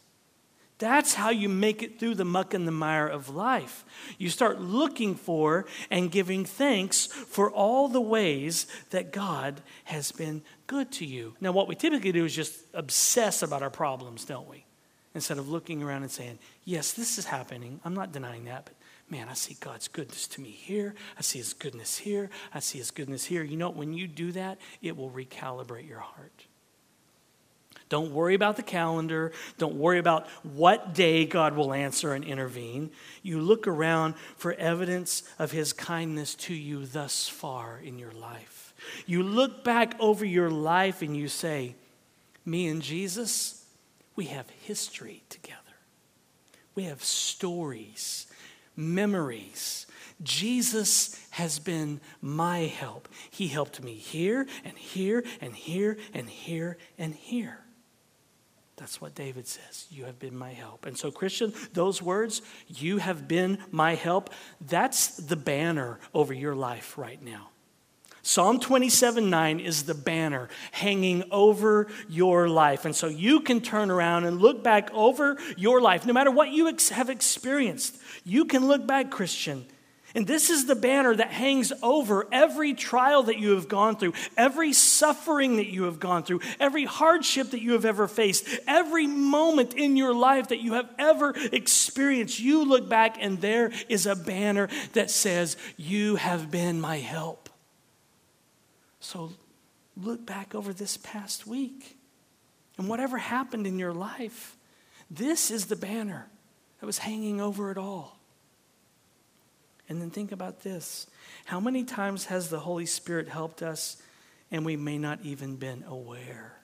That's 0.78 1.16
how 1.16 1.32
you 1.32 1.50
make 1.50 1.82
it 1.82 2.00
through 2.00 2.14
the 2.14 2.26
muck 2.26 2.54
and 2.54 2.68
the 2.68 2.72
mire 2.72 3.08
of 3.08 3.28
life. 3.28 3.84
You 4.20 4.30
start 4.30 4.62
looking 4.62 5.16
for 5.16 5.66
and 5.90 6.12
giving 6.12 6.46
thanks 6.46 7.08
for 7.08 7.50
all 7.50 7.88
the 7.88 8.00
ways 8.00 8.68
that 8.92 9.12
God 9.12 9.62
has 9.86 10.12
been 10.12 10.44
good 10.68 10.92
to 10.92 11.08
you. 11.08 11.34
Now, 11.42 11.52
what 11.54 11.68
we 11.68 11.74
typically 11.74 12.12
do 12.12 12.26
is 12.26 12.36
just 12.36 12.62
obsess 12.76 13.42
about 13.42 13.64
our 13.64 13.72
problems, 13.72 14.26
don't 14.26 14.48
we? 14.48 14.64
Instead 15.16 15.40
of 15.40 15.50
looking 15.50 15.82
around 15.82 16.04
and 16.04 16.12
saying, 16.12 16.38
Yes, 16.66 16.94
this 16.94 17.18
is 17.18 17.26
happening. 17.26 17.80
I'm 17.84 17.96
not 17.96 18.12
denying 18.12 18.46
that, 18.46 18.66
but 18.66 18.76
man, 19.12 19.28
I 19.30 19.34
see 19.34 19.58
God's 19.60 19.90
goodness 19.90 20.26
to 20.30 20.42
me 20.42 20.50
here. 20.50 20.96
I 21.18 21.22
see 21.22 21.40
His 21.40 21.54
goodness 21.54 21.98
here. 21.98 22.30
I 22.54 22.60
see 22.60 22.78
His 22.78 22.92
goodness 22.92 23.26
here. 23.26 23.44
You 23.44 23.58
know, 23.58 23.70
when 23.70 23.94
you 23.94 24.08
do 24.08 24.32
that, 24.32 24.58
it 24.82 24.96
will 24.96 25.12
recalibrate 25.12 25.88
your 25.88 26.00
heart. 26.00 26.46
Don't 27.90 28.14
worry 28.14 28.36
about 28.36 28.56
the 28.56 28.64
calendar. 28.64 29.34
Don't 29.58 29.76
worry 29.76 30.00
about 30.00 30.26
what 30.44 30.94
day 30.94 31.26
God 31.26 31.58
will 31.58 31.74
answer 31.74 32.14
and 32.14 32.24
intervene. 32.24 32.90
You 33.22 33.42
look 33.42 33.68
around 33.68 34.16
for 34.38 34.54
evidence 34.54 35.24
of 35.38 35.52
His 35.52 35.74
kindness 35.74 36.34
to 36.36 36.54
you 36.54 36.86
thus 36.86 37.28
far 37.28 37.82
in 37.84 38.00
your 38.00 38.14
life. 38.14 38.74
You 39.06 39.24
look 39.24 39.66
back 39.66 39.96
over 40.00 40.24
your 40.24 40.50
life 40.50 41.02
and 41.02 41.18
you 41.18 41.28
say, 41.28 41.76
Me 42.46 42.68
and 42.68 42.82
Jesus, 42.82 43.66
we 44.16 44.26
have 44.28 44.50
history 44.50 45.24
together. 45.28 45.58
We 46.76 46.84
have 46.84 47.04
stories, 47.04 48.28
memories. 48.82 49.86
Jesus 50.24 51.20
has 51.32 51.60
been 51.60 52.02
my 52.22 52.60
help. 52.60 53.08
He 53.30 53.48
helped 53.48 53.82
me 53.82 53.94
here 53.94 54.48
and 54.64 54.78
here 54.78 55.24
and 55.40 55.56
here 55.56 55.98
and 56.14 56.30
here 56.30 56.78
and 56.98 57.16
here. 57.16 57.60
That's 58.78 59.00
what 59.00 59.14
David 59.14 59.48
says. 59.48 59.86
You 59.92 60.06
have 60.06 60.18
been 60.18 60.36
my 60.36 60.54
help. 60.54 60.88
And 60.88 60.98
so, 60.98 61.12
Christian, 61.12 61.54
those 61.74 62.02
words, 62.02 62.42
you 62.68 62.98
have 62.98 63.28
been 63.28 63.60
my 63.70 63.94
help, 63.94 64.32
that's 64.60 65.18
the 65.18 65.36
banner 65.36 66.00
over 66.16 66.34
your 66.34 66.56
life 66.56 66.98
right 66.98 67.22
now. 67.22 67.50
Psalm 68.24 68.60
27 68.60 69.30
9 69.30 69.60
is 69.60 69.84
the 69.84 69.94
banner 69.94 70.50
hanging 70.72 71.24
over 71.32 71.88
your 72.08 72.48
life. 72.48 72.86
And 72.86 72.96
so 72.96 73.08
you 73.08 73.40
can 73.42 73.62
turn 73.62 73.90
around 73.90 74.26
and 74.26 74.40
look 74.40 74.64
back 74.64 74.92
over 74.94 75.38
your 75.58 75.82
life, 75.82 76.06
no 76.06 76.14
matter 76.14 76.32
what 76.32 76.50
you 76.50 76.68
ex- 76.68 76.90
have 76.90 77.10
experienced. 77.10 77.98
You 78.24 78.46
can 78.46 78.68
look 78.68 78.86
back, 78.86 79.10
Christian, 79.10 79.66
and 80.14 80.28
this 80.28 80.50
is 80.50 80.66
the 80.66 80.76
banner 80.76 81.16
that 81.16 81.30
hangs 81.30 81.72
over 81.82 82.28
every 82.32 82.74
trial 82.74 83.24
that 83.24 83.40
you 83.40 83.52
have 83.52 83.70
gone 83.70 83.96
through, 83.96 84.14
every 84.36 84.74
suffering 84.74 85.56
that 85.58 85.68
you 85.68 85.84
have 85.84 86.00
gone 86.00 86.24
through, 86.24 86.42
every 86.60 86.86
hardship 86.86 87.52
that 87.52 87.62
you 87.62 87.74
have 87.74 87.86
ever 87.86 88.08
faced, 88.08 88.46
every 88.68 89.08
moment 89.08 89.74
in 89.74 89.96
your 89.96 90.14
life 90.14 90.50
that 90.50 90.60
you 90.60 90.74
have 90.74 90.90
ever 91.00 91.34
experienced. 91.54 92.40
You 92.40 92.66
look 92.66 92.90
back, 92.90 93.18
and 93.22 93.40
there 93.40 93.72
is 93.88 94.06
a 94.06 94.16
banner 94.16 94.68
that 94.94 95.10
says, 95.10 95.56
You 95.78 96.18
have 96.18 96.52
been 96.52 96.82
my 96.82 96.98
help. 96.98 97.51
So 99.02 99.34
look 99.98 100.26
back 100.26 100.56
over 100.56 100.72
this 100.72 100.98
past 100.98 101.46
week 101.46 101.98
and 102.78 102.88
whatever 102.88 103.18
happened 103.18 103.68
in 103.68 103.78
your 103.78 103.94
life. 103.94 104.56
This 105.10 105.52
is 105.52 105.66
the 105.66 105.76
banner 105.76 106.28
that 106.80 106.86
was 106.86 107.00
hanging 107.00 107.42
over 107.42 107.72
it 107.72 107.78
all. 107.78 108.18
And 109.90 110.02
then 110.02 110.10
think 110.10 110.32
about 110.32 110.62
this 110.62 111.08
how 111.44 111.60
many 111.60 111.84
times 111.84 112.26
has 112.26 112.50
the 112.50 112.60
Holy 112.60 112.86
Spirit 112.86 113.28
helped 113.28 113.62
us 113.62 114.02
and 114.52 114.66
we 114.66 114.78
may 114.78 114.98
not 114.98 115.20
even 115.24 115.58
been 115.58 115.84
aware? 115.88 116.58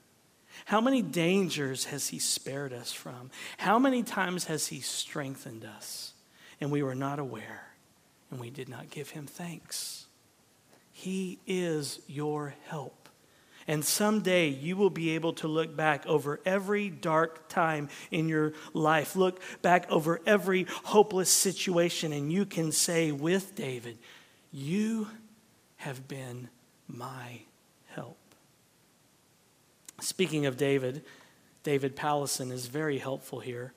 How 0.65 0.81
many 0.81 1.01
dangers 1.01 1.85
has 1.85 2.07
He 2.07 2.19
spared 2.19 2.71
us 2.71 2.91
from? 2.91 3.29
How 3.57 3.79
many 3.79 4.03
times 4.03 4.45
has 4.45 4.67
He 4.67 4.79
strengthened 4.79 5.65
us 5.65 6.13
and 6.61 6.71
we 6.71 6.83
were 6.83 6.95
not 6.95 7.19
aware 7.19 7.67
and 8.31 8.39
we 8.39 8.49
did 8.49 8.69
not 8.69 8.89
give 8.89 9.09
Him 9.09 9.25
thanks? 9.25 10.06
He 10.99 11.37
is 11.45 11.99
your 12.07 12.55
help. 12.69 13.07
And 13.67 13.85
someday 13.85 14.47
you 14.47 14.75
will 14.75 14.89
be 14.89 15.11
able 15.11 15.33
to 15.33 15.47
look 15.47 15.75
back 15.75 16.07
over 16.07 16.39
every 16.43 16.89
dark 16.89 17.47
time 17.49 17.89
in 18.09 18.27
your 18.27 18.53
life, 18.73 19.15
look 19.15 19.39
back 19.61 19.85
over 19.91 20.19
every 20.25 20.65
hopeless 20.85 21.29
situation, 21.29 22.11
and 22.13 22.33
you 22.33 22.47
can 22.47 22.71
say 22.71 23.11
with 23.11 23.53
David, 23.53 23.99
You 24.51 25.07
have 25.75 26.07
been 26.07 26.49
my 26.87 27.41
help. 27.93 28.17
Speaking 30.01 30.47
of 30.47 30.57
David, 30.57 31.03
David 31.61 31.95
Powlison 31.95 32.51
is 32.51 32.65
very 32.65 32.97
helpful 32.97 33.39
here. 33.39 33.71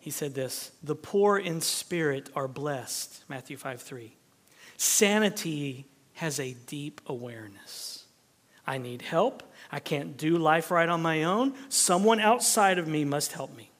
He 0.00 0.12
said 0.12 0.36
this 0.36 0.70
The 0.84 0.94
poor 0.94 1.36
in 1.36 1.62
spirit 1.62 2.30
are 2.36 2.46
blessed, 2.46 3.24
Matthew 3.28 3.56
5 3.56 3.82
3. 3.82 4.17
Sanity 4.78 5.86
has 6.14 6.40
a 6.40 6.54
deep 6.66 7.00
awareness. 7.06 8.04
I 8.66 8.78
need 8.78 9.02
help. 9.02 9.42
I 9.70 9.80
can't 9.80 10.16
do 10.16 10.38
life 10.38 10.70
right 10.70 10.88
on 10.88 11.02
my 11.02 11.24
own. 11.24 11.54
Someone 11.68 12.20
outside 12.20 12.78
of 12.78 12.88
me 12.88 13.04
must 13.04 13.32
help 13.32 13.54
me. 13.56 13.70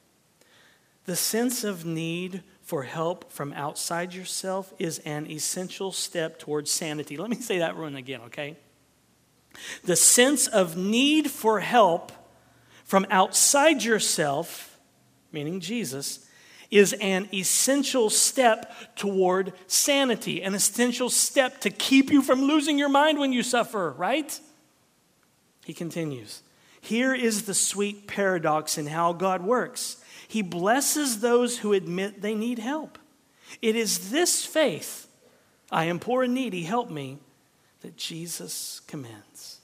The 1.05 1.15
sense 1.15 1.63
of 1.63 1.85
need 1.85 2.43
for 2.61 2.83
help 2.83 3.31
from 3.31 3.53
outside 3.53 4.13
yourself 4.13 4.73
is 4.77 4.99
an 4.99 5.25
essential 5.31 5.91
step 5.91 6.37
towards 6.37 6.69
sanity. 6.69 7.17
Let 7.17 7.29
me 7.29 7.37
say 7.37 7.59
that 7.59 7.77
one 7.77 7.95
again, 7.95 8.21
okay? 8.25 8.57
The 9.85 9.95
sense 9.95 10.47
of 10.47 10.77
need 10.77 11.31
for 11.31 11.61
help 11.61 12.11
from 12.83 13.07
outside 13.09 13.83
yourself, 13.83 14.77
meaning 15.31 15.61
Jesus, 15.61 16.27
is 16.71 16.93
an 16.93 17.27
essential 17.33 18.09
step 18.09 18.73
toward 18.95 19.53
sanity, 19.67 20.43
an 20.43 20.53
essential 20.53 21.09
step 21.09 21.61
to 21.61 21.69
keep 21.69 22.11
you 22.11 22.21
from 22.21 22.43
losing 22.43 22.77
your 22.77 22.89
mind 22.89 23.19
when 23.19 23.33
you 23.33 23.43
suffer, 23.43 23.91
right? 23.97 24.39
He 25.65 25.73
continues. 25.73 26.41
Here 26.81 27.13
is 27.13 27.43
the 27.43 27.53
sweet 27.53 28.07
paradox 28.07 28.77
in 28.77 28.87
how 28.87 29.13
God 29.13 29.43
works 29.43 29.97
He 30.27 30.41
blesses 30.41 31.19
those 31.19 31.59
who 31.59 31.73
admit 31.73 32.21
they 32.21 32.35
need 32.35 32.59
help. 32.59 32.97
It 33.61 33.75
is 33.75 34.11
this 34.11 34.45
faith, 34.45 35.07
I 35.71 35.85
am 35.85 35.99
poor 35.99 36.23
and 36.23 36.33
needy, 36.33 36.63
help 36.63 36.89
me, 36.89 37.17
that 37.81 37.97
Jesus 37.97 38.81
commends. 38.87 39.59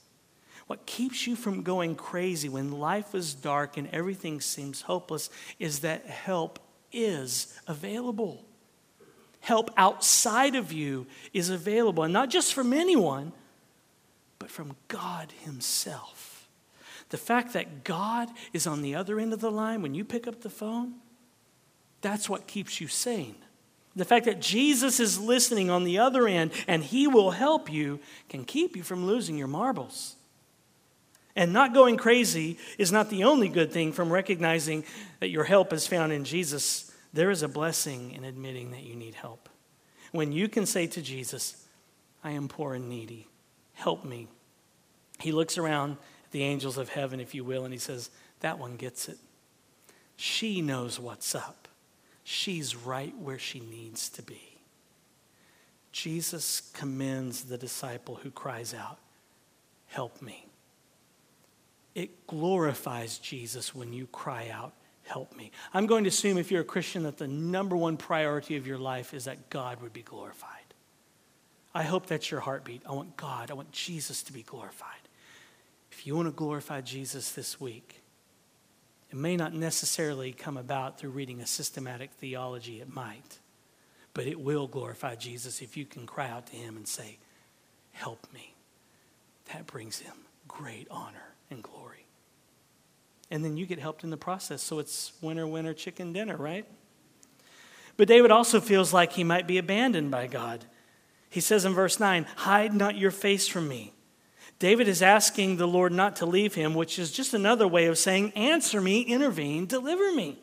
What 0.67 0.87
keeps 0.87 1.27
you 1.27 1.35
from 1.35 1.61
going 1.61 1.95
crazy 1.95 2.49
when 2.49 2.71
life 2.71 3.13
is 3.13 3.35
dark 3.35 3.77
and 3.77 3.87
everything 3.91 4.41
seems 4.41 4.81
hopeless 4.81 5.29
is 5.59 5.79
that 5.81 6.07
help 6.07 6.59
is 6.95 7.59
available. 7.67 8.45
Help 9.41 9.69
outside 9.77 10.55
of 10.55 10.71
you 10.71 11.05
is 11.33 11.49
available, 11.49 12.03
and 12.03 12.13
not 12.13 12.29
just 12.31 12.53
from 12.53 12.73
anyone, 12.73 13.31
but 14.39 14.49
from 14.49 14.75
God 14.87 15.31
Himself. 15.43 16.47
The 17.09 17.17
fact 17.17 17.53
that 17.53 17.83
God 17.83 18.29
is 18.53 18.65
on 18.65 18.81
the 18.81 18.95
other 18.95 19.19
end 19.19 19.33
of 19.33 19.41
the 19.41 19.51
line 19.51 19.81
when 19.81 19.93
you 19.93 20.03
pick 20.03 20.27
up 20.27 20.41
the 20.41 20.49
phone, 20.49 20.95
that's 22.01 22.27
what 22.27 22.47
keeps 22.47 22.81
you 22.81 22.87
sane. 22.87 23.35
The 23.95 24.05
fact 24.05 24.25
that 24.25 24.41
Jesus 24.41 24.99
is 24.99 25.19
listening 25.19 25.69
on 25.69 25.83
the 25.83 25.99
other 25.99 26.27
end 26.27 26.51
and 26.67 26.83
He 26.83 27.07
will 27.07 27.31
help 27.31 27.71
you 27.71 27.99
can 28.27 28.43
keep 28.43 28.75
you 28.75 28.83
from 28.83 29.05
losing 29.05 29.37
your 29.37 29.47
marbles. 29.47 30.15
And 31.35 31.51
not 31.51 31.73
going 31.73 31.97
crazy 31.97 32.57
is 32.77 32.91
not 32.91 33.09
the 33.09 33.25
only 33.25 33.49
good 33.49 33.71
thing 33.71 33.91
from 33.91 34.11
recognizing 34.11 34.85
that 35.19 35.29
your 35.29 35.43
help 35.43 35.73
is 35.73 35.85
found 35.85 36.13
in 36.13 36.23
Jesus. 36.23 36.91
There 37.13 37.29
is 37.29 37.43
a 37.43 37.47
blessing 37.47 38.11
in 38.11 38.23
admitting 38.23 38.71
that 38.71 38.83
you 38.83 38.95
need 38.95 39.15
help. 39.15 39.49
When 40.11 40.31
you 40.31 40.47
can 40.47 40.65
say 40.65 40.87
to 40.87 41.01
Jesus, 41.01 41.65
I 42.23 42.31
am 42.31 42.47
poor 42.47 42.73
and 42.73 42.87
needy, 42.87 43.27
help 43.73 44.05
me. 44.05 44.27
He 45.19 45.31
looks 45.31 45.57
around 45.57 45.91
at 45.91 46.31
the 46.31 46.43
angels 46.43 46.77
of 46.77 46.89
heaven, 46.89 47.19
if 47.19 47.35
you 47.35 47.43
will, 47.43 47.65
and 47.65 47.73
he 47.73 47.79
says, 47.79 48.09
That 48.39 48.59
one 48.59 48.77
gets 48.77 49.09
it. 49.09 49.17
She 50.15 50.61
knows 50.61 50.99
what's 50.99 51.35
up. 51.35 51.67
She's 52.23 52.75
right 52.75 53.15
where 53.17 53.37
she 53.37 53.59
needs 53.59 54.09
to 54.09 54.23
be. 54.23 54.61
Jesus 55.91 56.61
commends 56.73 57.43
the 57.43 57.57
disciple 57.57 58.15
who 58.15 58.31
cries 58.31 58.73
out, 58.73 58.99
Help 59.87 60.21
me. 60.21 60.47
It 61.95 62.27
glorifies 62.27 63.17
Jesus 63.17 63.73
when 63.73 63.93
you 63.93 64.07
cry 64.07 64.49
out, 64.49 64.73
Help 65.03 65.35
me. 65.37 65.51
I'm 65.71 65.85
going 65.85 66.03
to 66.05 66.07
assume 66.07 66.39
if 66.39 66.49
you're 66.49 66.61
a 66.61 66.65
Christian 66.65 67.03
that 67.03 67.19
the 67.19 67.27
number 67.27 67.77
one 67.77 67.95
priority 67.95 68.57
of 68.57 68.65
your 68.65 68.79
life 68.79 69.13
is 69.13 69.25
that 69.25 69.51
God 69.51 69.79
would 69.81 69.93
be 69.93 70.01
glorified. 70.01 70.49
I 71.75 71.83
hope 71.83 72.07
that's 72.07 72.31
your 72.31 72.39
heartbeat. 72.39 72.81
I 72.89 72.93
want 72.93 73.15
God, 73.15 73.51
I 73.51 73.53
want 73.53 73.71
Jesus 73.71 74.23
to 74.23 74.33
be 74.33 74.41
glorified. 74.41 74.89
If 75.91 76.07
you 76.07 76.15
want 76.15 76.27
to 76.27 76.31
glorify 76.31 76.81
Jesus 76.81 77.33
this 77.33 77.61
week, 77.61 78.01
it 79.11 79.15
may 79.15 79.37
not 79.37 79.53
necessarily 79.53 80.31
come 80.31 80.57
about 80.57 80.97
through 80.99 81.11
reading 81.11 81.39
a 81.39 81.45
systematic 81.45 82.09
theology, 82.13 82.81
it 82.81 82.91
might. 82.91 83.37
But 84.15 84.25
it 84.25 84.39
will 84.39 84.65
glorify 84.65 85.15
Jesus 85.15 85.61
if 85.61 85.77
you 85.77 85.85
can 85.85 86.07
cry 86.07 86.29
out 86.29 86.47
to 86.47 86.55
him 86.55 86.77
and 86.77 86.87
say, 86.87 87.19
Help 87.91 88.25
me. 88.33 88.55
That 89.53 89.67
brings 89.67 89.99
him 89.99 90.15
great 90.47 90.87
honor 90.89 91.34
and 91.55 91.63
glory. 91.63 92.05
And 93.31 93.43
then 93.43 93.57
you 93.57 93.65
get 93.65 93.79
helped 93.79 94.03
in 94.03 94.11
the 94.11 94.17
process. 94.17 94.61
So 94.61 94.77
it's 94.77 95.13
winner, 95.21 95.47
winner, 95.47 95.73
chicken 95.73 96.13
dinner, 96.13 96.37
right? 96.37 96.65
But 97.97 98.07
David 98.07 98.29
also 98.29 98.61
feels 98.61 98.93
like 98.93 99.13
he 99.13 99.23
might 99.23 99.47
be 99.47 99.57
abandoned 99.57 100.11
by 100.11 100.27
God. 100.27 100.65
He 101.29 101.39
says 101.39 101.65
in 101.65 101.73
verse 101.73 101.99
9, 101.99 102.25
Hide 102.35 102.73
not 102.73 102.97
your 102.97 103.11
face 103.11 103.47
from 103.47 103.67
me. 103.67 103.93
David 104.59 104.87
is 104.87 105.01
asking 105.01 105.57
the 105.57 105.67
Lord 105.67 105.91
not 105.91 106.17
to 106.17 106.25
leave 106.25 106.53
him, 106.53 106.75
which 106.75 106.97
is 106.99 107.11
just 107.11 107.33
another 107.33 107.67
way 107.67 107.87
of 107.87 107.97
saying, 107.97 108.31
Answer 108.33 108.79
me, 108.79 109.01
intervene, 109.01 109.65
deliver 109.65 110.13
me. 110.13 110.37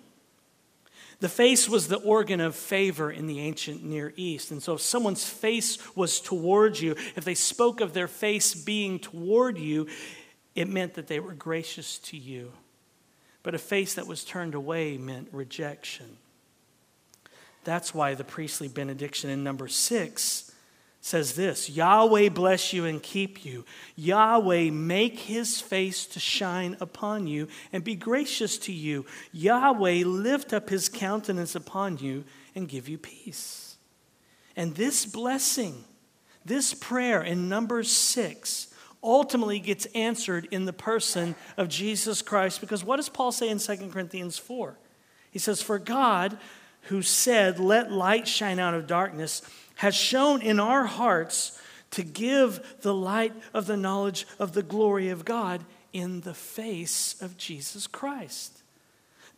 The 1.21 1.29
face 1.29 1.69
was 1.69 1.87
the 1.87 1.99
organ 1.99 2.41
of 2.41 2.57
favor 2.57 3.09
in 3.09 3.29
the 3.29 3.39
ancient 3.39 3.85
Near 3.85 4.13
East. 4.17 4.51
And 4.51 4.61
so, 4.61 4.75
if 4.75 4.81
someone's 4.81 5.25
face 5.25 5.79
was 5.95 6.19
towards 6.19 6.83
you, 6.83 6.97
if 7.15 7.25
they 7.25 7.37
spoke 7.37 7.81
of 7.81 7.95
their 7.95 8.09
face 8.09 8.57
being 8.57 8.99
toward 8.99 9.57
you, 9.57 9.87
it 10.55 10.69
meant 10.69 10.95
that 10.95 11.07
they 11.07 11.21
were 11.21 11.35
gracious 11.35 11.99
to 11.99 12.17
you. 12.17 12.53
But 13.43 13.55
a 13.55 13.59
face 13.59 13.95
that 13.95 14.07
was 14.07 14.25
turned 14.25 14.55
away 14.55 14.99
meant 14.99 15.29
rejection. 15.33 16.17
That's 17.65 17.95
why 17.95 18.15
the 18.15 18.25
priestly 18.25 18.69
benediction 18.69 19.31
in 19.31 19.45
number 19.45 19.69
six 19.69 20.53
says 21.01 21.35
this 21.35 21.69
Yahweh 21.69 22.29
bless 22.31 22.73
you 22.73 22.87
and 22.87 23.03
keep 23.03 23.45
you. 23.45 23.65
Yahweh 23.97 24.71
make 24.71 25.19
his 25.19 25.61
face 25.61 26.07
to 26.07 26.21
shine 26.21 26.77
upon 26.81 27.27
you 27.27 27.49
and 27.73 27.85
be 27.85 27.97
gracious 27.97 28.57
to 28.59 28.73
you. 28.73 29.05
Yahweh 29.33 30.05
lift 30.07 30.53
up 30.53 30.71
his 30.71 30.89
countenance 30.89 31.55
upon 31.55 31.99
you 31.99 32.25
and 32.55 32.69
give 32.69 32.89
you 32.89 32.99
peace. 32.99 33.77
And 34.57 34.75
this 34.75 35.05
blessing, 35.05 35.85
this 36.45 36.75
prayer 36.75 37.23
in 37.23 37.49
number 37.49 37.83
6, 37.83 38.72
ultimately 39.03 39.59
gets 39.59 39.87
answered 39.95 40.47
in 40.51 40.65
the 40.65 40.73
person 40.73 41.35
of 41.57 41.69
Jesus 41.69 42.23
Christ. 42.23 42.61
Because 42.61 42.85
what 42.85 42.97
does 42.97 43.09
Paul 43.09 43.33
say 43.33 43.49
in 43.49 43.59
2 43.59 43.89
Corinthians 43.91 44.39
4? 44.39 44.77
He 45.31 45.39
says, 45.39 45.63
For 45.63 45.79
God, 45.79 46.39
who 46.83 47.03
said, 47.03 47.59
Let 47.59 47.91
light 47.91 48.29
shine 48.29 48.59
out 48.59 48.75
of 48.75 48.87
darkness, 48.87 49.43
has 49.77 49.95
shown 49.95 50.43
in 50.43 50.61
our 50.61 50.85
hearts 50.85 51.61
to 51.93 52.03
give 52.03 52.81
the 52.83 52.95
light 52.95 53.35
of 53.53 53.67
the 53.67 53.77
knowledge 53.77 54.27
of 54.39 54.53
the 54.53 54.63
glory 54.63 55.09
of 55.09 55.25
God 55.25 55.65
in 55.93 56.23
the 56.23 56.35
face 56.35 57.21
of 57.21 57.37
Jesus 57.37 57.87
Christ. 57.87 58.63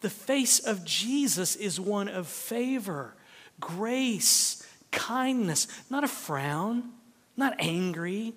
The 0.00 0.11
face 0.11 0.61
of 0.61 0.85
Jesus 0.85 1.57
is 1.57 1.81
one 1.81 2.09
of 2.09 2.27
favor, 2.27 3.14
grace, 3.61 4.66
kindness, 4.90 5.66
not 5.90 6.05
a 6.05 6.09
frown, 6.09 6.90
not 7.37 7.55
angry. 7.59 8.35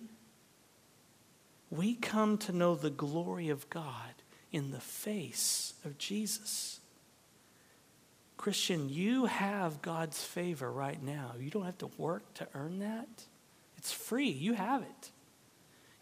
We 1.69 1.95
come 1.95 2.37
to 2.39 2.53
know 2.53 2.75
the 2.75 2.89
glory 2.89 3.49
of 3.49 3.69
God 3.69 4.13
in 4.51 4.71
the 4.71 4.79
face 4.79 5.73
of 5.83 5.97
Jesus. 5.97 6.79
Christian, 8.37 8.87
you 8.87 9.25
have 9.25 9.81
God's 9.81 10.23
favor 10.23 10.71
right 10.71 11.01
now. 11.01 11.33
You 11.39 11.49
don't 11.49 11.65
have 11.65 11.79
to 11.79 11.91
work 11.97 12.33
to 12.35 12.47
earn 12.53 12.79
that. 12.79 13.25
It's 13.77 13.91
free. 13.91 14.29
You 14.29 14.53
have 14.53 14.83
it. 14.83 15.11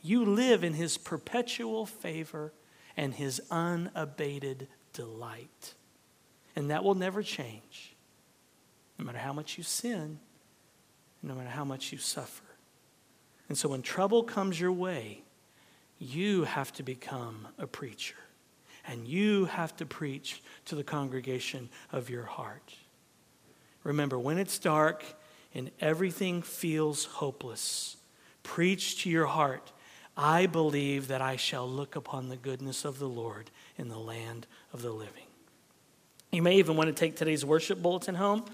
You 0.02 0.26
live 0.26 0.64
in 0.64 0.74
His 0.74 0.98
perpetual 0.98 1.86
favor 1.86 2.54
and 2.96 3.14
His 3.14 3.42
unabated 3.50 4.68
delight. 4.94 5.74
And 6.56 6.70
that 6.70 6.84
will 6.84 6.96
never 6.96 7.24
change, 7.24 7.96
no 8.98 9.06
matter 9.06 9.18
how 9.18 9.34
much 9.34 9.58
you 9.58 9.64
sin, 9.64 10.20
no 11.24 11.34
matter 11.34 11.50
how 11.50 11.66
much 11.66 11.92
you 11.92 11.98
suffer. 11.98 12.44
And 13.50 13.58
so 13.58 13.70
when 13.70 13.82
trouble 13.82 14.24
comes 14.24 14.60
your 14.60 14.72
way, 14.72 15.25
you 16.00 16.44
have 16.44 16.74
to 16.74 16.84
become 16.84 17.48
a 17.58 17.68
preacher 17.68 18.16
and 18.88 19.08
you 19.08 19.46
have 19.46 19.76
to 19.78 19.86
preach 19.86 20.42
to 20.66 20.76
the 20.76 20.84
congregation 20.84 21.70
of 21.92 22.10
your 22.10 22.24
heart. 22.24 22.76
Remember, 23.84 24.20
when 24.20 24.38
it's 24.38 24.60
dark 24.60 25.04
and 25.54 25.72
everything 25.80 26.42
feels 26.42 27.06
hopeless, 27.06 27.98
preach 28.44 29.04
to 29.04 29.10
your 29.10 29.26
heart. 29.26 29.72
I 30.18 30.46
believe 30.46 31.08
that 31.10 31.22
I 31.22 31.36
shall 31.36 31.68
look 31.68 31.96
upon 31.96 32.30
the 32.30 32.38
goodness 32.38 32.86
of 32.86 33.00
the 33.00 33.10
Lord 33.10 33.50
in 33.78 33.90
the 33.90 34.00
land 34.00 34.48
of 34.72 34.82
the 34.82 34.92
living. 34.92 35.26
You 36.32 36.42
may 36.42 36.58
even 36.58 36.76
want 36.76 36.88
to 36.88 36.94
take 36.94 37.16
today's 37.16 37.46
worship 37.46 37.82
bulletin 37.82 38.16
home 38.16 38.46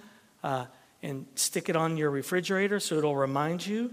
uh, 0.44 0.66
and 1.02 1.26
stick 1.36 1.70
it 1.70 1.76
on 1.76 1.98
your 1.98 2.10
refrigerator 2.10 2.80
so 2.80 2.96
it'll 2.96 3.16
remind 3.16 3.66
you. 3.66 3.92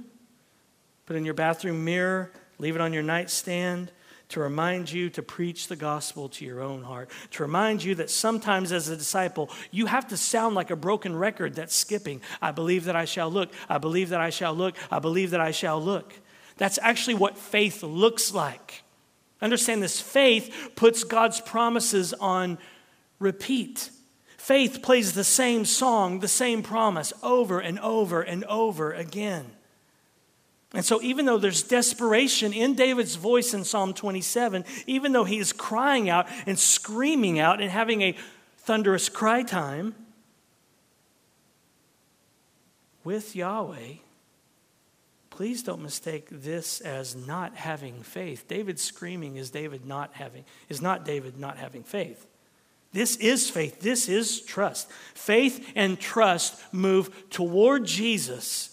Put 1.06 1.16
in 1.16 1.24
your 1.24 1.34
bathroom 1.34 1.84
mirror, 1.84 2.30
leave 2.58 2.74
it 2.74 2.80
on 2.80 2.92
your 2.92 3.02
nightstand 3.02 3.90
to 4.28 4.40
remind 4.40 4.92
you 4.92 5.08
to 5.10 5.22
preach 5.22 5.68
the 5.68 5.76
gospel 5.76 6.28
to 6.28 6.44
your 6.44 6.60
own 6.60 6.82
heart, 6.82 7.10
to 7.30 7.42
remind 7.42 7.82
you 7.82 7.94
that 7.94 8.10
sometimes 8.10 8.72
as 8.72 8.88
a 8.88 8.96
disciple, 8.96 9.50
you 9.70 9.86
have 9.86 10.06
to 10.08 10.16
sound 10.16 10.54
like 10.54 10.70
a 10.70 10.76
broken 10.76 11.16
record 11.16 11.54
that's 11.54 11.74
skipping. 11.74 12.20
I 12.42 12.52
believe 12.52 12.84
that 12.84 12.96
I 12.96 13.06
shall 13.06 13.30
look. 13.30 13.50
I 13.68 13.78
believe 13.78 14.10
that 14.10 14.20
I 14.20 14.30
shall 14.30 14.54
look. 14.54 14.76
I 14.90 14.98
believe 14.98 15.30
that 15.30 15.40
I 15.40 15.50
shall 15.50 15.80
look. 15.80 16.12
That's 16.58 16.78
actually 16.82 17.14
what 17.14 17.38
faith 17.38 17.82
looks 17.82 18.34
like. 18.34 18.82
Understand 19.40 19.82
this 19.82 20.00
faith 20.00 20.72
puts 20.76 21.04
God's 21.04 21.40
promises 21.40 22.12
on 22.14 22.58
repeat. 23.18 23.90
Faith 24.36 24.82
plays 24.82 25.12
the 25.12 25.24
same 25.24 25.64
song, 25.64 26.20
the 26.20 26.28
same 26.28 26.62
promise 26.62 27.12
over 27.22 27.60
and 27.60 27.78
over 27.78 28.20
and 28.20 28.44
over 28.44 28.92
again. 28.92 29.52
And 30.74 30.84
so, 30.84 31.00
even 31.00 31.24
though 31.24 31.38
there's 31.38 31.62
desperation 31.62 32.52
in 32.52 32.74
David's 32.74 33.14
voice 33.14 33.54
in 33.54 33.64
Psalm 33.64 33.94
27, 33.94 34.64
even 34.86 35.12
though 35.12 35.24
he 35.24 35.38
is 35.38 35.52
crying 35.52 36.10
out 36.10 36.26
and 36.46 36.58
screaming 36.58 37.38
out 37.38 37.62
and 37.62 37.70
having 37.70 38.02
a 38.02 38.14
thunderous 38.58 39.08
cry 39.08 39.42
time 39.42 39.94
with 43.02 43.34
Yahweh, 43.34 43.94
please 45.30 45.62
don't 45.62 45.82
mistake 45.82 46.28
this 46.30 46.82
as 46.82 47.16
not 47.16 47.56
having 47.56 48.02
faith. 48.02 48.46
David 48.46 48.78
screaming 48.78 49.36
is 49.36 49.50
David 49.50 49.86
not 49.86 50.12
having 50.14 50.44
is 50.68 50.82
not 50.82 51.06
David 51.06 51.38
not 51.38 51.56
having 51.56 51.82
faith. 51.82 52.26
This 52.92 53.16
is 53.16 53.48
faith. 53.48 53.80
This 53.80 54.06
is 54.06 54.42
trust. 54.42 54.90
Faith 55.14 55.72
and 55.74 55.98
trust 55.98 56.62
move 56.74 57.30
toward 57.30 57.86
Jesus 57.86 58.67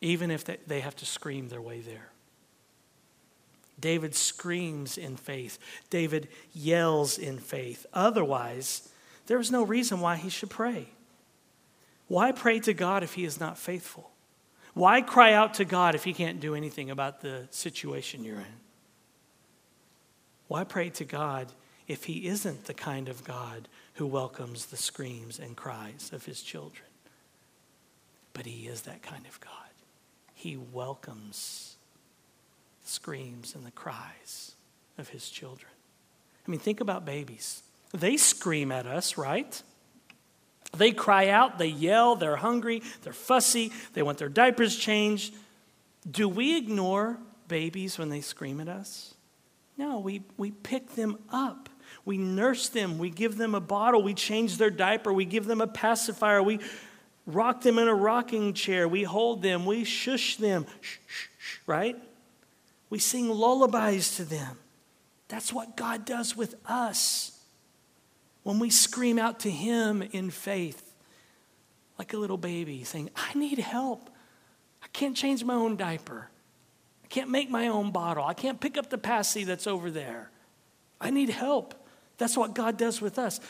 even 0.00 0.30
if 0.30 0.44
they 0.44 0.80
have 0.80 0.96
to 0.96 1.06
scream 1.06 1.48
their 1.48 1.62
way 1.62 1.80
there. 1.80 2.10
David 3.78 4.14
screams 4.14 4.96
in 4.96 5.16
faith. 5.16 5.58
David 5.90 6.28
yells 6.54 7.18
in 7.18 7.38
faith. 7.38 7.84
Otherwise, 7.92 8.88
there 9.26 9.38
is 9.38 9.50
no 9.50 9.62
reason 9.62 10.00
why 10.00 10.16
he 10.16 10.30
should 10.30 10.50
pray. 10.50 10.88
Why 12.08 12.32
pray 12.32 12.60
to 12.60 12.72
God 12.72 13.02
if 13.02 13.14
he 13.14 13.24
is 13.24 13.40
not 13.40 13.58
faithful? 13.58 14.10
Why 14.74 15.02
cry 15.02 15.32
out 15.32 15.54
to 15.54 15.64
God 15.64 15.94
if 15.94 16.04
he 16.04 16.12
can't 16.12 16.40
do 16.40 16.54
anything 16.54 16.90
about 16.90 17.20
the 17.20 17.48
situation 17.50 18.24
you're 18.24 18.36
in? 18.36 18.60
Why 20.48 20.64
pray 20.64 20.90
to 20.90 21.04
God 21.04 21.52
if 21.88 22.04
he 22.04 22.26
isn't 22.28 22.66
the 22.66 22.74
kind 22.74 23.08
of 23.08 23.24
God 23.24 23.68
who 23.94 24.06
welcomes 24.06 24.66
the 24.66 24.76
screams 24.76 25.38
and 25.38 25.56
cries 25.56 26.10
of 26.12 26.24
his 26.24 26.42
children? 26.42 26.86
But 28.32 28.46
he 28.46 28.68
is 28.68 28.82
that 28.82 29.02
kind 29.02 29.26
of 29.26 29.40
God. 29.40 29.65
He 30.38 30.58
welcomes 30.58 31.76
the 32.84 32.90
screams 32.90 33.54
and 33.54 33.64
the 33.64 33.70
cries 33.70 34.52
of 34.98 35.08
his 35.08 35.30
children. 35.30 35.72
I 36.46 36.50
mean, 36.50 36.60
think 36.60 36.80
about 36.82 37.06
babies. 37.06 37.62
They 37.94 38.18
scream 38.18 38.70
at 38.70 38.86
us, 38.86 39.16
right? 39.16 39.60
They 40.76 40.92
cry 40.92 41.30
out, 41.30 41.58
they 41.58 41.68
yell, 41.68 42.16
they're 42.16 42.36
hungry, 42.36 42.82
they're 43.02 43.14
fussy, 43.14 43.72
they 43.94 44.02
want 44.02 44.18
their 44.18 44.28
diapers 44.28 44.76
changed. 44.76 45.34
Do 46.08 46.28
we 46.28 46.58
ignore 46.58 47.18
babies 47.48 47.98
when 47.98 48.10
they 48.10 48.20
scream 48.20 48.60
at 48.60 48.68
us? 48.68 49.14
No, 49.78 50.00
we, 50.00 50.22
we 50.36 50.50
pick 50.50 50.90
them 50.90 51.16
up. 51.30 51.70
We 52.04 52.18
nurse 52.18 52.68
them. 52.68 52.98
We 52.98 53.08
give 53.08 53.38
them 53.38 53.54
a 53.54 53.60
bottle. 53.60 54.02
We 54.02 54.12
change 54.12 54.58
their 54.58 54.70
diaper. 54.70 55.14
We 55.14 55.24
give 55.24 55.46
them 55.46 55.62
a 55.62 55.66
pacifier. 55.66 56.42
We 56.42 56.60
rock 57.26 57.62
them 57.62 57.78
in 57.78 57.88
a 57.88 57.94
rocking 57.94 58.54
chair. 58.54 58.88
We 58.88 59.02
hold 59.02 59.42
them. 59.42 59.66
We 59.66 59.84
shush 59.84 60.36
them. 60.36 60.66
Shh, 60.80 60.98
shh, 61.06 61.26
shh, 61.38 61.58
right? 61.66 61.96
We 62.88 62.98
sing 62.98 63.28
lullabies 63.28 64.16
to 64.16 64.24
them. 64.24 64.58
That's 65.28 65.52
what 65.52 65.76
God 65.76 66.04
does 66.04 66.36
with 66.36 66.54
us 66.66 67.32
when 68.44 68.60
we 68.60 68.70
scream 68.70 69.18
out 69.18 69.40
to 69.40 69.50
Him 69.50 70.02
in 70.02 70.30
faith, 70.30 70.94
like 71.98 72.14
a 72.14 72.16
little 72.16 72.36
baby, 72.36 72.84
saying, 72.84 73.10
I 73.16 73.34
need 73.34 73.58
help. 73.58 74.08
I 74.82 74.86
can't 74.92 75.16
change 75.16 75.42
my 75.42 75.54
own 75.54 75.76
diaper. 75.76 76.28
I 77.02 77.06
can't 77.08 77.28
make 77.30 77.50
my 77.50 77.66
own 77.66 77.90
bottle. 77.90 78.24
I 78.24 78.34
can't 78.34 78.60
pick 78.60 78.78
up 78.78 78.88
the 78.88 78.98
passy 78.98 79.42
that's 79.42 79.66
over 79.66 79.90
there. 79.90 80.30
I 81.00 81.10
need 81.10 81.30
help. 81.30 81.74
That's 82.18 82.36
what 82.36 82.54
God 82.54 82.76
does 82.76 83.00
with 83.00 83.18
us. 83.18 83.40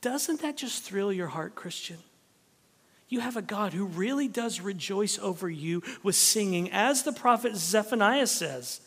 Doesn't 0.00 0.42
that 0.42 0.56
just 0.56 0.84
thrill 0.84 1.12
your 1.12 1.26
heart, 1.28 1.54
Christian? 1.56 1.98
You 3.14 3.20
have 3.20 3.36
a 3.36 3.42
God 3.42 3.72
who 3.72 3.84
really 3.84 4.26
does 4.26 4.60
rejoice 4.60 5.20
over 5.20 5.48
you 5.48 5.84
with 6.02 6.16
singing, 6.16 6.72
as 6.72 7.04
the 7.04 7.12
prophet 7.12 7.54
Zephaniah 7.54 8.26
says 8.26 8.80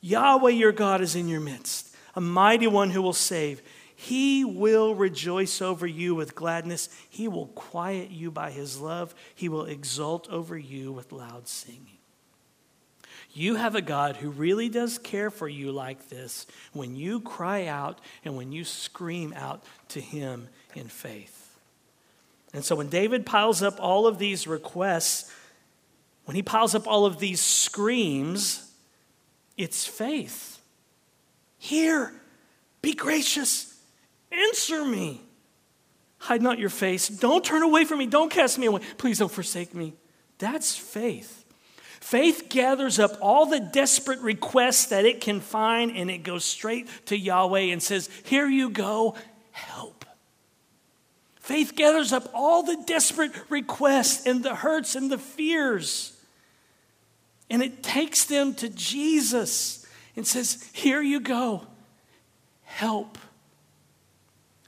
Yahweh 0.00 0.52
your 0.52 0.72
God 0.72 1.02
is 1.02 1.14
in 1.14 1.28
your 1.28 1.42
midst, 1.42 1.94
a 2.14 2.20
mighty 2.22 2.68
one 2.68 2.88
who 2.88 3.02
will 3.02 3.12
save. 3.12 3.60
He 3.94 4.46
will 4.46 4.94
rejoice 4.94 5.60
over 5.60 5.86
you 5.86 6.14
with 6.14 6.34
gladness. 6.34 6.88
He 7.10 7.28
will 7.28 7.48
quiet 7.48 8.10
you 8.10 8.30
by 8.30 8.50
his 8.50 8.80
love. 8.80 9.14
He 9.34 9.50
will 9.50 9.66
exult 9.66 10.26
over 10.30 10.56
you 10.56 10.90
with 10.90 11.12
loud 11.12 11.46
singing. 11.46 11.98
You 13.34 13.56
have 13.56 13.74
a 13.74 13.82
God 13.82 14.16
who 14.16 14.30
really 14.30 14.70
does 14.70 14.96
care 14.96 15.30
for 15.30 15.50
you 15.50 15.70
like 15.70 16.08
this 16.08 16.46
when 16.72 16.96
you 16.96 17.20
cry 17.20 17.66
out 17.66 18.00
and 18.24 18.38
when 18.38 18.52
you 18.52 18.64
scream 18.64 19.34
out 19.36 19.64
to 19.88 20.00
him 20.00 20.48
in 20.74 20.88
faith. 20.88 21.35
And 22.56 22.64
so 22.64 22.74
when 22.74 22.88
David 22.88 23.26
piles 23.26 23.62
up 23.62 23.76
all 23.80 24.06
of 24.06 24.18
these 24.18 24.46
requests, 24.46 25.30
when 26.24 26.34
he 26.34 26.42
piles 26.42 26.74
up 26.74 26.88
all 26.88 27.04
of 27.04 27.18
these 27.18 27.38
screams, 27.38 28.72
it's 29.58 29.84
faith. 29.84 30.58
Hear, 31.58 32.14
be 32.80 32.94
gracious, 32.94 33.78
answer 34.32 34.86
me. 34.86 35.20
Hide 36.16 36.40
not 36.40 36.58
your 36.58 36.70
face. 36.70 37.08
Don't 37.08 37.44
turn 37.44 37.62
away 37.62 37.84
from 37.84 37.98
me. 37.98 38.06
Don't 38.06 38.30
cast 38.30 38.58
me 38.58 38.64
away. 38.66 38.80
Please 38.96 39.18
don't 39.18 39.30
forsake 39.30 39.74
me. 39.74 39.92
That's 40.38 40.74
faith. 40.74 41.44
Faith 42.00 42.46
gathers 42.48 42.98
up 42.98 43.18
all 43.20 43.44
the 43.44 43.60
desperate 43.60 44.20
requests 44.20 44.86
that 44.86 45.04
it 45.04 45.20
can 45.20 45.40
find 45.40 45.94
and 45.94 46.10
it 46.10 46.22
goes 46.22 46.46
straight 46.46 46.88
to 47.06 47.18
Yahweh 47.18 47.70
and 47.72 47.82
says, 47.82 48.08
Here 48.24 48.48
you 48.48 48.70
go, 48.70 49.14
help. 49.50 49.95
Faith 51.46 51.76
gathers 51.76 52.12
up 52.12 52.28
all 52.34 52.64
the 52.64 52.82
desperate 52.88 53.30
requests 53.48 54.26
and 54.26 54.42
the 54.42 54.56
hurts 54.56 54.96
and 54.96 55.12
the 55.12 55.16
fears. 55.16 56.20
And 57.48 57.62
it 57.62 57.84
takes 57.84 58.24
them 58.24 58.52
to 58.54 58.68
Jesus 58.68 59.86
and 60.16 60.26
says, 60.26 60.68
Here 60.72 61.00
you 61.00 61.20
go, 61.20 61.64
help. 62.64 63.16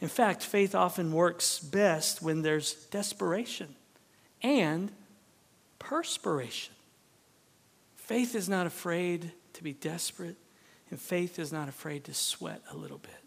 In 0.01 0.07
fact, 0.07 0.45
faith 0.45 0.77
often 0.77 1.11
works 1.11 1.59
best 1.59 2.23
when 2.23 2.43
there's 2.43 2.75
desperation 2.93 3.75
and 4.41 4.93
perspiration. 5.81 6.75
Faith 7.97 8.37
is 8.37 8.49
not 8.49 8.69
afraid 8.69 9.33
to 9.55 9.65
be 9.65 9.73
desperate, 9.73 10.37
and 10.91 11.01
faith 11.01 11.41
is 11.41 11.53
not 11.53 11.69
afraid 11.69 12.05
to 12.05 12.15
sweat 12.15 12.63
a 12.71 12.77
little 12.77 12.99
bit. 12.99 13.21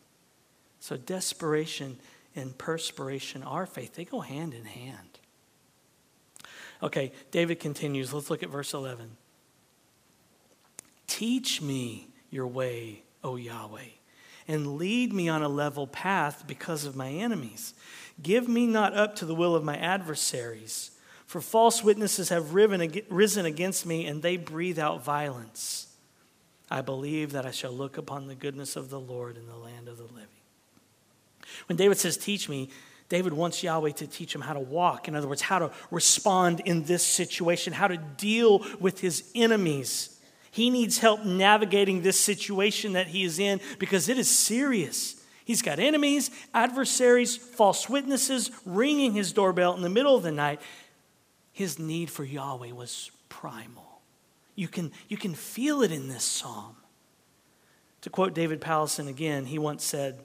So, 0.80 0.96
desperation 0.96 1.98
and 2.36 2.58
perspiration 2.58 3.44
are 3.44 3.66
faith, 3.66 3.96
they 3.96 4.06
go 4.06 4.20
hand 4.20 4.54
in 4.54 4.66
hand. 4.66 5.20
Okay, 6.84 7.12
David 7.32 7.60
continues. 7.60 8.14
Let's 8.14 8.30
look 8.30 8.44
at 8.44 8.50
verse 8.50 8.74
11. 8.74 9.18
Teach 11.08 11.62
me 11.62 12.08
your 12.30 12.48
way, 12.48 13.04
O 13.24 13.36
Yahweh, 13.36 13.92
and 14.48 14.78
lead 14.78 15.14
me 15.14 15.30
on 15.30 15.44
a 15.44 15.50
level 15.50 15.86
path 15.86 16.46
because 16.48 16.86
of 16.86 16.96
my 16.96 17.10
enemies. 17.10 17.74
Give 18.22 18.48
me 18.48 18.66
not 18.66 18.94
up 18.96 19.16
to 19.18 19.26
the 19.26 19.36
will 19.36 19.56
of 19.56 19.64
my 19.64 19.78
adversaries 19.78 20.92
for 21.32 21.40
false 21.40 21.82
witnesses 21.82 22.28
have 22.28 22.54
risen 22.54 23.46
against 23.46 23.86
me, 23.86 24.06
and 24.06 24.22
they 24.22 24.36
breathe 24.36 24.78
out 24.78 25.02
violence. 25.02 25.88
I 26.70 26.82
believe 26.82 27.32
that 27.32 27.46
I 27.46 27.52
shall 27.52 27.72
look 27.72 27.98
upon 27.98 28.28
the 28.28 28.36
goodness 28.36 28.76
of 28.76 28.90
the 28.90 29.00
Lord 29.00 29.38
in 29.38 29.48
the 29.48 29.56
land 29.56 29.88
of 29.88 29.96
the 29.96 30.04
living. 30.04 30.41
When 31.68 31.76
David 31.78 31.98
says, 31.98 32.18
Teach 32.18 32.50
me, 32.50 32.70
David 33.12 33.34
wants 33.34 33.62
Yahweh 33.62 33.92
to 33.92 34.08
teach 34.08 34.34
him 34.34 34.40
how 34.40 34.54
to 34.54 34.60
walk. 34.60 35.10
In 35.10 35.16
other 35.16 35.28
words, 35.28 35.42
how 35.42 35.60
to 35.60 35.72
respond 35.92 36.62
in 36.62 36.84
this 36.84 37.06
situation, 37.06 37.74
how 37.74 37.90
to 37.90 37.98
deal 37.98 38.66
with 38.80 39.02
his 39.02 39.30
enemies. 39.36 40.18
He 40.50 40.70
needs 40.70 40.98
help 40.98 41.26
navigating 41.26 42.02
this 42.02 42.18
situation 42.18 42.94
that 42.94 43.08
he 43.08 43.26
is 43.26 43.38
in 43.38 43.60
because 43.80 44.08
it 44.08 44.18
is 44.18 44.30
serious. 44.30 45.22
He's 45.44 45.62
got 45.62 45.78
enemies, 45.78 46.32
adversaries, 46.54 47.36
false 47.36 47.90
witnesses 47.90 48.50
ringing 48.66 49.14
his 49.14 49.34
doorbell 49.34 49.76
in 49.76 49.82
the 49.82 49.90
middle 49.90 50.16
of 50.16 50.24
the 50.24 50.32
night. 50.32 50.62
His 51.52 51.80
need 51.80 52.10
for 52.10 52.24
Yahweh 52.24 52.72
was 52.72 53.12
primal. 53.28 54.02
You 54.56 54.70
can, 54.70 54.94
you 55.10 55.18
can 55.18 55.34
feel 55.34 55.82
it 55.82 55.92
in 55.92 56.08
this 56.08 56.24
psalm. 56.24 56.78
To 58.02 58.10
quote 58.10 58.34
David 58.34 58.62
Powlison 58.62 59.10
again, 59.10 59.46
he 59.46 59.60
once 59.60 59.84
said, 59.84 60.20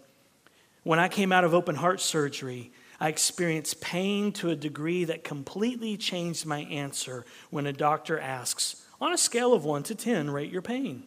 When 0.86 1.00
I 1.00 1.08
came 1.08 1.32
out 1.32 1.42
of 1.42 1.52
open 1.52 1.74
heart 1.74 2.00
surgery, 2.00 2.70
I 3.00 3.08
experienced 3.08 3.80
pain 3.80 4.30
to 4.34 4.50
a 4.50 4.54
degree 4.54 5.02
that 5.02 5.24
completely 5.24 5.96
changed 5.96 6.46
my 6.46 6.60
answer 6.60 7.26
when 7.50 7.66
a 7.66 7.72
doctor 7.72 8.20
asks, 8.20 8.86
On 9.00 9.12
a 9.12 9.18
scale 9.18 9.52
of 9.52 9.64
1 9.64 9.82
to 9.82 9.96
10, 9.96 10.30
rate 10.30 10.52
your 10.52 10.62
pain. 10.62 11.02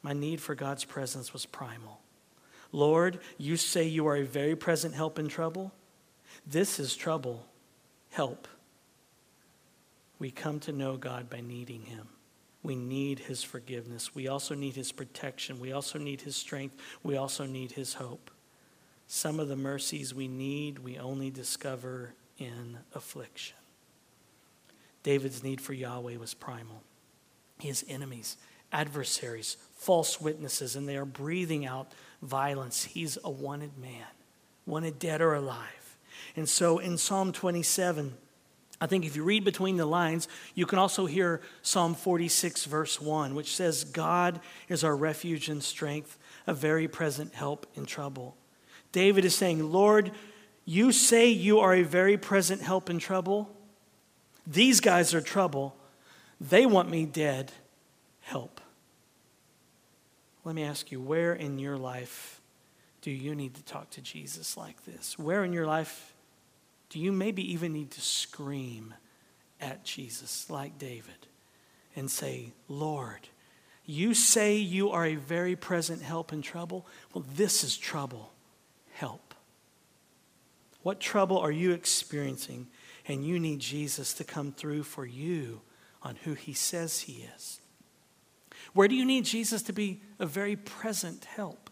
My 0.00 0.14
need 0.14 0.40
for 0.40 0.54
God's 0.54 0.86
presence 0.86 1.34
was 1.34 1.44
primal. 1.44 2.00
Lord, 2.72 3.20
you 3.36 3.58
say 3.58 3.84
you 3.84 4.06
are 4.06 4.16
a 4.16 4.24
very 4.24 4.56
present 4.56 4.94
help 4.94 5.18
in 5.18 5.28
trouble. 5.28 5.70
This 6.46 6.80
is 6.80 6.96
trouble. 6.96 7.44
Help. 8.12 8.48
We 10.18 10.30
come 10.30 10.58
to 10.60 10.72
know 10.72 10.96
God 10.96 11.28
by 11.28 11.42
needing 11.42 11.82
Him. 11.82 12.08
We 12.62 12.76
need 12.76 13.18
His 13.20 13.42
forgiveness. 13.42 14.14
We 14.14 14.28
also 14.28 14.54
need 14.54 14.74
His 14.74 14.92
protection. 14.92 15.60
We 15.60 15.72
also 15.72 15.98
need 15.98 16.20
His 16.20 16.36
strength. 16.36 16.76
We 17.02 17.16
also 17.16 17.44
need 17.44 17.72
His 17.72 17.94
hope. 17.94 18.30
Some 19.06 19.40
of 19.40 19.48
the 19.48 19.56
mercies 19.56 20.14
we 20.14 20.28
need, 20.28 20.78
we 20.78 20.98
only 20.98 21.30
discover 21.30 22.14
in 22.38 22.78
affliction. 22.94 23.56
David's 25.02 25.42
need 25.42 25.60
for 25.60 25.72
Yahweh 25.72 26.16
was 26.16 26.34
primal. 26.34 26.82
His 27.60 27.84
enemies, 27.88 28.36
adversaries, 28.72 29.56
false 29.74 30.20
witnesses, 30.20 30.76
and 30.76 30.88
they 30.88 30.96
are 30.96 31.04
breathing 31.04 31.66
out 31.66 31.92
violence. 32.22 32.84
He's 32.84 33.18
a 33.24 33.30
wanted 33.30 33.76
man, 33.78 34.06
wanted 34.64 34.98
dead 34.98 35.20
or 35.20 35.34
alive. 35.34 35.96
And 36.36 36.48
so 36.48 36.78
in 36.78 36.98
Psalm 36.98 37.32
27, 37.32 38.14
I 38.82 38.86
think 38.88 39.04
if 39.04 39.14
you 39.14 39.22
read 39.22 39.44
between 39.44 39.76
the 39.76 39.86
lines, 39.86 40.26
you 40.56 40.66
can 40.66 40.80
also 40.80 41.06
hear 41.06 41.40
Psalm 41.62 41.94
46, 41.94 42.64
verse 42.64 43.00
1, 43.00 43.36
which 43.36 43.54
says, 43.54 43.84
God 43.84 44.40
is 44.68 44.82
our 44.82 44.96
refuge 44.96 45.48
and 45.48 45.62
strength, 45.62 46.18
a 46.48 46.52
very 46.52 46.88
present 46.88 47.32
help 47.32 47.64
in 47.76 47.86
trouble. 47.86 48.36
David 48.90 49.24
is 49.24 49.36
saying, 49.36 49.70
Lord, 49.70 50.10
you 50.64 50.90
say 50.90 51.28
you 51.28 51.60
are 51.60 51.74
a 51.74 51.84
very 51.84 52.18
present 52.18 52.60
help 52.60 52.90
in 52.90 52.98
trouble. 52.98 53.56
These 54.48 54.80
guys 54.80 55.14
are 55.14 55.20
trouble. 55.20 55.76
They 56.40 56.66
want 56.66 56.90
me 56.90 57.06
dead. 57.06 57.52
Help. 58.22 58.60
Let 60.42 60.56
me 60.56 60.64
ask 60.64 60.90
you, 60.90 61.00
where 61.00 61.34
in 61.34 61.60
your 61.60 61.78
life 61.78 62.40
do 63.00 63.12
you 63.12 63.36
need 63.36 63.54
to 63.54 63.62
talk 63.62 63.90
to 63.90 64.00
Jesus 64.00 64.56
like 64.56 64.84
this? 64.84 65.16
Where 65.16 65.44
in 65.44 65.52
your 65.52 65.66
life 65.66 66.11
do 66.92 67.00
you 67.00 67.10
maybe 67.10 67.54
even 67.54 67.72
need 67.72 67.90
to 67.92 68.02
scream 68.02 68.92
at 69.62 69.82
Jesus 69.82 70.50
like 70.50 70.78
David 70.78 71.26
and 71.96 72.10
say, 72.10 72.52
Lord, 72.68 73.28
you 73.86 74.12
say 74.12 74.56
you 74.56 74.90
are 74.90 75.06
a 75.06 75.14
very 75.14 75.56
present 75.56 76.02
help 76.02 76.34
in 76.34 76.42
trouble? 76.42 76.86
Well, 77.14 77.24
this 77.34 77.64
is 77.64 77.78
trouble. 77.78 78.30
Help. 78.92 79.34
What 80.82 81.00
trouble 81.00 81.38
are 81.38 81.50
you 81.50 81.72
experiencing? 81.72 82.66
And 83.08 83.24
you 83.24 83.40
need 83.40 83.60
Jesus 83.60 84.12
to 84.14 84.24
come 84.24 84.52
through 84.52 84.82
for 84.82 85.06
you 85.06 85.62
on 86.02 86.16
who 86.24 86.34
he 86.34 86.52
says 86.52 87.00
he 87.00 87.26
is. 87.34 87.58
Where 88.74 88.86
do 88.86 88.94
you 88.94 89.06
need 89.06 89.24
Jesus 89.24 89.62
to 89.62 89.72
be 89.72 90.02
a 90.18 90.26
very 90.26 90.56
present 90.56 91.24
help? 91.24 91.70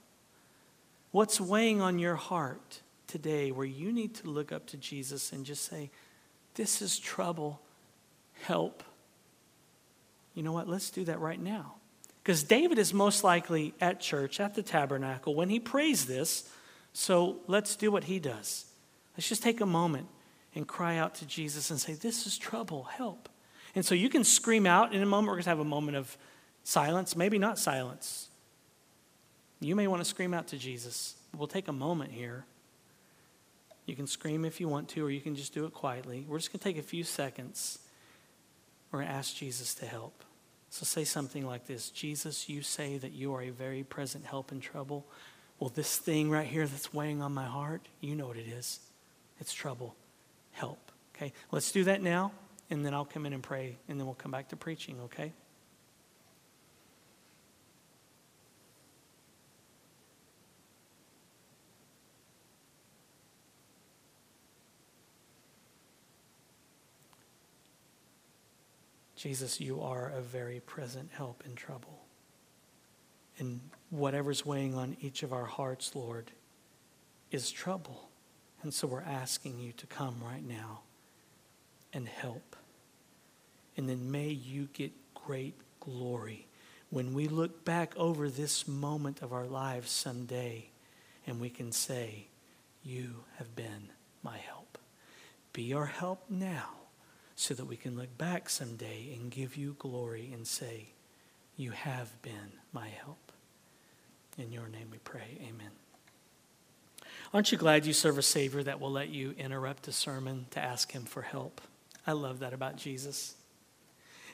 What's 1.11 1.39
weighing 1.39 1.83
on 1.83 1.99
your 1.99 2.17
heart? 2.17 2.81
Today 3.11 3.51
where 3.51 3.67
you 3.67 3.93
need 3.93 4.15
to 4.17 4.29
look 4.29 4.53
up 4.53 4.67
to 4.69 4.77
Jesus 4.77 5.33
and 5.33 5.45
just 5.45 5.65
say, 5.65 5.91
This 6.55 6.81
is 6.81 6.99
trouble. 6.99 7.61
Help. 8.43 8.83
You 10.35 10.43
know 10.43 10.53
what? 10.53 10.69
Let's 10.69 10.91
do 10.91 11.05
that 11.05 11.21
right 11.21 11.41
now. 11.41 11.75
Because 12.23 12.43
David 12.43 12.79
is 12.79 12.95
most 12.95 13.25
likely 13.25 13.75
at 13.81 14.01
church, 14.01 14.41
at 14.41 14.55
the 14.55 14.63
tabernacle, 14.63 15.35
when 15.35 15.51
he 15.51 15.61
prays 15.61 16.07
this. 16.07 16.49
So 16.93 17.39
let's 17.47 17.77
do 17.77 17.93
what 17.93 18.05
he 18.05 18.19
does. 18.19 18.67
Let's 19.17 19.29
just 19.29 19.43
take 19.43 19.61
a 19.61 19.67
moment 19.67 20.09
and 20.55 20.67
cry 20.67 20.97
out 20.97 21.15
to 21.17 21.27
Jesus 21.27 21.71
and 21.71 21.81
say, 21.81 21.95
This 21.95 22.27
is 22.27 22.39
trouble. 22.39 22.85
Help. 22.85 23.29
And 23.75 23.85
so 23.85 23.95
you 23.95 24.09
can 24.09 24.25
scream 24.25 24.67
out 24.67 24.93
in 24.93 25.03
a 25.03 25.07
moment. 25.07 25.29
We're 25.29 25.35
going 25.35 25.45
to 25.45 25.51
have 25.51 25.59
a 25.61 25.65
moment 25.65 25.97
of 25.97 26.17
silence, 26.65 27.17
maybe 27.17 27.39
not 27.39 27.59
silence. 27.59 28.29
You 29.61 29.77
may 29.77 29.87
want 29.87 30.01
to 30.01 30.09
scream 30.09 30.33
out 30.33 30.49
to 30.49 30.59
Jesus. 30.59 31.17
We'll 31.37 31.47
take 31.47 31.69
a 31.69 31.73
moment 31.73 32.13
here. 32.13 32.45
You 33.91 33.97
can 33.97 34.07
scream 34.07 34.45
if 34.45 34.61
you 34.61 34.69
want 34.69 34.89
to, 34.91 35.05
or 35.05 35.11
you 35.11 35.21
can 35.21 35.35
just 35.35 35.53
do 35.53 35.65
it 35.65 35.75
quietly. 35.75 36.25
We're 36.29 36.39
just 36.39 36.53
going 36.53 36.61
to 36.61 36.65
take 36.65 36.79
a 36.79 36.83
few 36.83 37.03
seconds. 37.03 37.81
We're 38.93 39.01
going 39.01 39.09
to 39.09 39.15
ask 39.15 39.35
Jesus 39.35 39.75
to 39.75 39.85
help. 39.85 40.23
So 40.69 40.85
say 40.85 41.03
something 41.03 41.45
like 41.45 41.67
this 41.67 41.91
Jesus, 41.91 42.49
you 42.49 42.63
say 42.63 42.99
that 42.99 43.11
you 43.11 43.35
are 43.35 43.43
a 43.43 43.51
very 43.51 43.83
present 43.83 44.25
help 44.25 44.53
in 44.53 44.61
trouble. 44.61 45.09
Well, 45.59 45.73
this 45.75 45.97
thing 45.97 46.31
right 46.31 46.47
here 46.47 46.69
that's 46.69 46.95
weighing 46.95 47.21
on 47.21 47.35
my 47.35 47.47
heart, 47.47 47.89
you 48.01 48.15
know 48.15 48.29
what 48.29 48.37
it 48.37 48.47
is. 48.47 48.79
It's 49.41 49.53
trouble. 49.53 49.97
Help. 50.53 50.93
Okay? 51.17 51.33
Let's 51.51 51.73
do 51.73 51.83
that 51.85 52.01
now, 52.01 52.31
and 52.71 52.87
then 52.87 52.95
I'll 52.95 53.05
come 53.05 53.27
in 53.27 53.33
and 53.33 53.43
pray, 53.43 53.77
and 53.89 53.99
then 53.99 54.07
we'll 54.07 54.15
come 54.15 54.31
back 54.31 54.51
to 54.51 54.57
preaching, 54.57 55.01
okay? 55.07 55.33
Jesus, 69.21 69.61
you 69.61 69.83
are 69.83 70.11
a 70.17 70.23
very 70.23 70.61
present 70.61 71.11
help 71.13 71.43
in 71.45 71.55
trouble. 71.55 72.05
And 73.39 73.61
whatever's 73.91 74.47
weighing 74.47 74.75
on 74.75 74.97
each 75.03 75.23
of 75.23 75.31
our 75.31 75.45
hearts, 75.45 75.95
Lord, 75.95 76.31
is 77.31 77.51
trouble. 77.51 78.09
And 78.63 78.73
so 78.73 78.87
we're 78.87 79.03
asking 79.03 79.61
you 79.61 79.73
to 79.73 79.87
come 79.87 80.17
right 80.25 80.43
now 80.43 80.81
and 81.93 82.09
help. 82.09 82.57
And 83.77 83.91
then 83.91 84.11
may 84.11 84.29
you 84.29 84.71
get 84.73 84.93
great 85.15 85.55
glory 85.81 86.47
when 86.89 87.13
we 87.13 87.29
look 87.29 87.63
back 87.63 87.95
over 87.99 88.31
this 88.31 88.67
moment 88.67 89.21
of 89.21 89.35
our 89.35 89.47
lives 89.47 89.91
someday 89.91 90.71
and 91.27 91.39
we 91.39 91.51
can 91.51 91.73
say, 91.73 92.29
You 92.83 93.17
have 93.37 93.55
been 93.55 93.91
my 94.23 94.39
help. 94.39 94.79
Be 95.53 95.75
our 95.75 95.85
help 95.85 96.25
now 96.31 96.80
so 97.41 97.55
that 97.55 97.65
we 97.65 97.75
can 97.75 97.97
look 97.97 98.19
back 98.19 98.51
someday 98.51 99.15
and 99.15 99.31
give 99.31 99.57
you 99.57 99.75
glory 99.79 100.31
and 100.31 100.47
say, 100.47 100.89
You 101.57 101.71
have 101.71 102.21
been 102.21 102.53
my 102.71 102.89
help. 102.89 103.33
In 104.37 104.53
your 104.53 104.69
name 104.69 104.89
we 104.93 104.99
pray. 104.99 105.39
Amen. 105.49 105.71
Aren't 107.33 107.51
you 107.51 107.57
glad 107.57 107.87
you 107.87 107.95
serve 107.95 108.19
a 108.19 108.23
Savior 108.23 108.63
that 108.65 108.79
will 108.79 108.91
let 108.91 109.09
you 109.09 109.35
interrupt 109.39 109.89
a 109.89 109.93
sermon 109.93 110.49
to 110.51 110.61
ask 110.61 110.93
Him 110.93 111.05
for 111.05 111.23
help? 111.23 111.63
I 112.07 112.13
love 112.13 112.41
that 112.41 112.53
about 112.53 112.77
Jesus. 112.77 113.37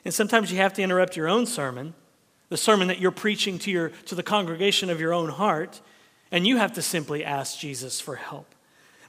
And 0.03 0.13
sometimes 0.13 0.51
you 0.51 0.57
have 0.57 0.73
to 0.73 0.81
interrupt 0.81 1.15
your 1.15 1.29
own 1.29 1.45
sermon, 1.45 1.93
the 2.49 2.57
sermon 2.57 2.89
that 2.89 2.99
you're 2.99 3.11
preaching 3.11 3.57
to, 3.59 3.71
your, 3.71 3.89
to 4.07 4.15
the 4.15 4.23
congregation 4.23 4.89
of 4.89 4.99
your 4.99 5.13
own 5.13 5.29
heart, 5.29 5.79
and 6.29 6.45
you 6.45 6.57
have 6.57 6.73
to 6.73 6.81
simply 6.81 7.23
ask 7.23 7.57
Jesus 7.57 8.01
for 8.01 8.17
help. 8.17 8.53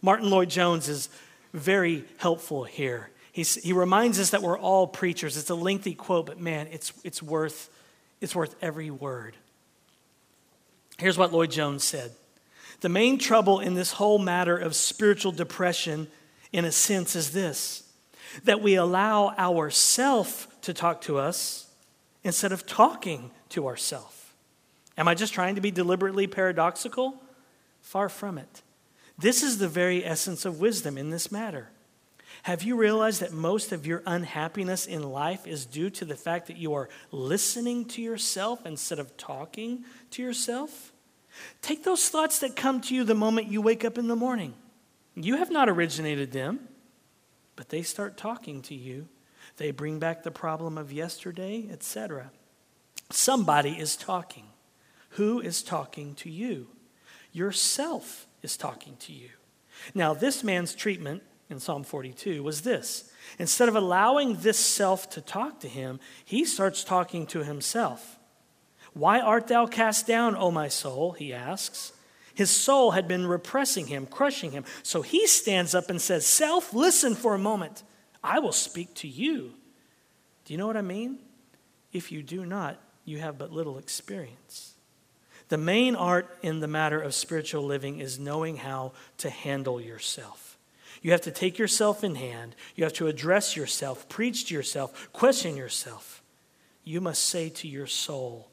Martyn 0.03 0.31
Lloyd-Jones 0.31 0.89
is 0.89 1.09
very 1.53 2.05
helpful 2.19 2.63
here. 2.63 3.11
He's, 3.39 3.55
he 3.55 3.73
reminds 3.73 4.19
us 4.19 4.31
that 4.31 4.43
we're 4.43 4.59
all 4.59 4.89
preachers. 4.89 5.37
It's 5.37 5.49
a 5.49 5.55
lengthy 5.55 5.95
quote, 5.95 6.27
but 6.27 6.41
man, 6.41 6.67
it's, 6.73 6.93
it's, 7.05 7.23
worth, 7.23 7.71
it's 8.21 8.35
worth 8.35 8.57
every 8.61 8.91
word. 8.91 9.37
Here's 10.99 11.17
what 11.17 11.33
Lloyd-Jones 11.33 11.85
said 11.85 12.11
The 12.81 12.89
main 12.89 13.17
trouble 13.17 13.61
in 13.61 13.75
this 13.75 13.93
whole 13.93 14.19
matter 14.19 14.59
of 14.59 14.75
spiritual 14.75 15.31
depression, 15.31 16.09
in 16.51 16.65
a 16.65 16.73
sense, 16.73 17.15
is 17.15 17.31
this 17.31 17.89
that 18.43 18.61
we 18.61 18.75
allow 18.75 19.29
ourself 19.37 20.49
to 20.63 20.75
talk 20.75 21.01
to 21.03 21.19
us 21.19 21.71
instead 22.25 22.51
of 22.51 22.67
talking 22.67 23.31
to 23.51 23.69
ourself. 23.69 24.35
Am 24.97 25.07
I 25.07 25.15
just 25.15 25.33
trying 25.33 25.55
to 25.55 25.61
be 25.61 25.71
deliberately 25.71 26.27
paradoxical? 26.27 27.23
Far 27.83 28.09
from 28.09 28.37
it. 28.37 28.63
This 29.17 29.45
is 29.45 29.59
the 29.59 29.69
very 29.69 30.05
essence 30.05 30.45
of 30.45 30.59
wisdom 30.59 30.99
in 30.99 31.11
this 31.11 31.31
matter. 31.31 31.69
Have 32.45 32.63
you 32.63 32.77
realized 32.77 33.21
that 33.21 33.33
most 33.33 33.73
of 33.73 33.87
your 33.87 34.03
unhappiness 34.07 34.87
in 34.87 35.03
life 35.03 35.47
is 35.47 35.67
due 35.67 35.91
to 35.91 36.05
the 36.05 36.17
fact 36.17 36.47
that 36.47 36.57
you 36.57 36.75
are 36.75 36.89
listening 37.11 37.85
to 37.87 38.03
yourself 38.03 38.65
instead 38.65 38.99
of 38.99 39.17
talking 39.17 39.85
to 40.13 40.23
yourself? 40.23 40.93
Take 41.63 41.85
those 41.85 42.09
thoughts 42.09 42.39
that 42.41 42.57
come 42.57 42.81
to 42.83 42.95
you 42.95 43.05
the 43.05 43.15
moment 43.15 43.49
you 43.49 43.61
wake 43.61 43.85
up 43.85 43.99
in 43.99 44.09
the 44.09 44.17
morning. 44.17 44.55
You 45.15 45.37
have 45.37 45.51
not 45.51 45.69
originated 45.69 46.33
them, 46.33 46.61
but 47.57 47.69
they 47.69 47.83
start 47.83 48.17
talking 48.17 48.63
to 48.63 48.75
you. 48.75 49.09
They 49.57 49.71
bring 49.73 49.99
back 49.99 50.23
the 50.23 50.31
problem 50.31 50.79
of 50.79 50.93
yesterday, 50.93 51.69
etc. 51.71 52.31
Somebody 53.11 53.73
is 53.73 53.97
talking. 53.97 54.47
Who 55.11 55.41
is 55.41 55.63
talking 55.63 56.15
to 56.17 56.31
you? 56.31 56.69
Yourself 57.33 58.27
is 58.43 58.57
talking 58.57 58.97
to 59.01 59.13
you. 59.13 59.31
Now, 59.95 60.15
this 60.15 60.45
man's 60.45 60.75
treatment 60.75 61.23
in 61.51 61.61
Psalm 61.61 61.83
42 61.83 62.43
was 62.43 62.63
this 62.63 63.11
instead 63.39 63.69
of 63.69 63.77
allowing 63.77 64.37
this 64.37 64.59
self 64.59 65.11
to 65.11 65.21
talk 65.21 65.61
to 65.61 65.69
him, 65.69 66.01
he 66.25 66.45
starts 66.45 66.85
talking 66.85 67.27
to 67.27 67.45
himself. 67.45 68.19
Why 68.95 69.21
art 69.21 69.49
thou 69.49 69.67
cast 69.67 70.07
down, 70.07 70.35
O 70.37 70.51
my 70.51 70.69
soul? 70.69 71.13
He 71.13 71.33
asks. 71.33 71.93
His 72.35 72.51
soul 72.51 72.93
had 72.93 73.09
been 73.09 73.27
repressing 73.27 73.89
him, 73.89 74.07
crushing 74.07 74.53
him. 74.53 74.65
So 74.83 75.03
he 75.03 75.27
stands 75.27 75.75
up 75.75 75.91
and 75.91 76.01
says, 76.01 76.27
Self, 76.27 76.73
listen 76.73 77.15
for 77.15 77.35
a 77.35 77.39
moment. 77.39 77.83
I 78.23 78.39
will 78.39 78.53
speak 78.53 78.95
to 78.97 79.09
you. 79.09 79.55
Do 80.45 80.55
you 80.55 80.59
know 80.59 80.67
what 80.67 80.77
I 80.77 80.83
mean? 80.83 81.19
If 81.93 82.13
you 82.13 82.23
do 82.23 82.47
not, 82.47 82.81
you 83.05 83.19
have 83.19 83.39
but 83.39 83.53
little 83.53 83.79
experience. 83.79 84.75
The 85.49 85.59
main 85.59 85.97
art 85.97 86.39
in 86.43 86.61
the 86.61 86.69
matter 86.69 87.01
of 87.01 87.15
spiritual 87.15 87.65
living 87.65 87.99
is 87.99 88.19
knowing 88.19 88.59
how 88.59 88.93
to 89.19 89.31
handle 89.31 89.81
yourself. 89.81 90.48
You 91.03 91.13
have 91.13 91.21
to 91.23 91.31
take 91.31 91.59
yourself 91.59 92.03
in 92.03 92.15
hand. 92.17 92.57
You 92.75 92.85
have 92.85 92.93
to 92.95 93.07
address 93.07 93.57
yourself, 93.57 94.09
preach 94.09 94.47
to 94.47 94.55
yourself, 94.55 95.09
question 95.13 95.57
yourself. 95.57 96.23
You 96.85 97.01
must 97.01 97.25
say 97.25 97.49
to 97.51 97.69
your 97.69 97.87
soul, 97.87 98.51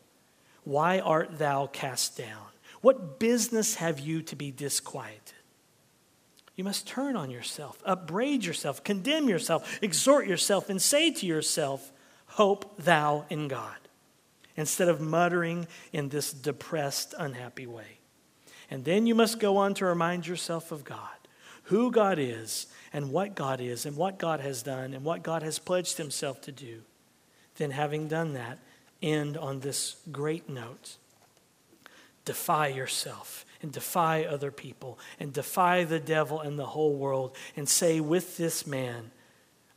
Why 0.64 1.00
art 1.00 1.38
thou 1.38 1.68
cast 1.68 2.18
down? 2.18 2.48
What 2.82 3.20
business 3.20 3.76
have 3.76 4.00
you 4.00 4.22
to 4.24 4.36
be 4.36 4.52
disquieted? 4.52 5.34
You 6.56 6.64
must 6.64 6.88
turn 6.88 7.16
on 7.16 7.32
yourself, 7.32 7.82
upbraid 7.86 8.46
yourself, 8.46 8.84
condemn 8.84 9.28
yourself, 9.28 9.80
exhort 9.82 10.28
yourself, 10.28 10.70
and 10.70 10.82
say 10.82 11.12
to 11.12 11.26
yourself, 11.26 11.92
Hope 12.28 12.78
thou 12.78 13.26
in 13.30 13.48
God 13.48 13.76
instead 14.58 14.88
of 14.88 15.02
muttering 15.02 15.68
in 15.92 16.10
this 16.10 16.32
depressed, 16.32 17.14
unhappy 17.18 17.68
way. 17.68 18.00
And 18.70 18.86
then 18.86 19.06
you 19.06 19.16
must 19.16 19.40
go 19.40 19.58
on 19.58 19.74
to 19.76 19.86
remind 19.86 20.28
yourself 20.28 20.72
of 20.72 20.84
God, 20.84 21.25
who 21.66 21.92
God 21.92 22.18
is, 22.20 22.68
and 22.94 23.12
what 23.12 23.36
God 23.36 23.60
is, 23.60 23.86
and 23.86 23.98
what 23.98 24.18
God 24.18 24.40
has 24.40 24.64
done, 24.64 24.94
and 24.94 25.04
what 25.04 25.24
God 25.24 25.44
has 25.44 25.60
pledged 25.60 25.98
himself 25.98 26.42
to 26.42 26.52
do. 26.52 26.82
Then, 27.58 27.72
having 27.72 28.08
done 28.08 28.34
that, 28.34 28.60
end 29.02 29.38
on 29.38 29.60
this 29.60 29.98
great 30.12 30.50
note 30.50 30.98
defy 32.24 32.68
yourself 32.68 33.46
and 33.62 33.72
defy 33.72 34.24
other 34.24 34.52
people 34.52 34.98
and 35.20 35.32
defy 35.32 35.84
the 35.84 36.00
devil 36.00 36.40
and 36.40 36.58
the 36.58 36.66
whole 36.66 36.96
world 36.96 37.36
and 37.56 37.70
say, 37.70 38.00
With 38.00 38.38
this 38.38 38.66
man, 38.66 39.12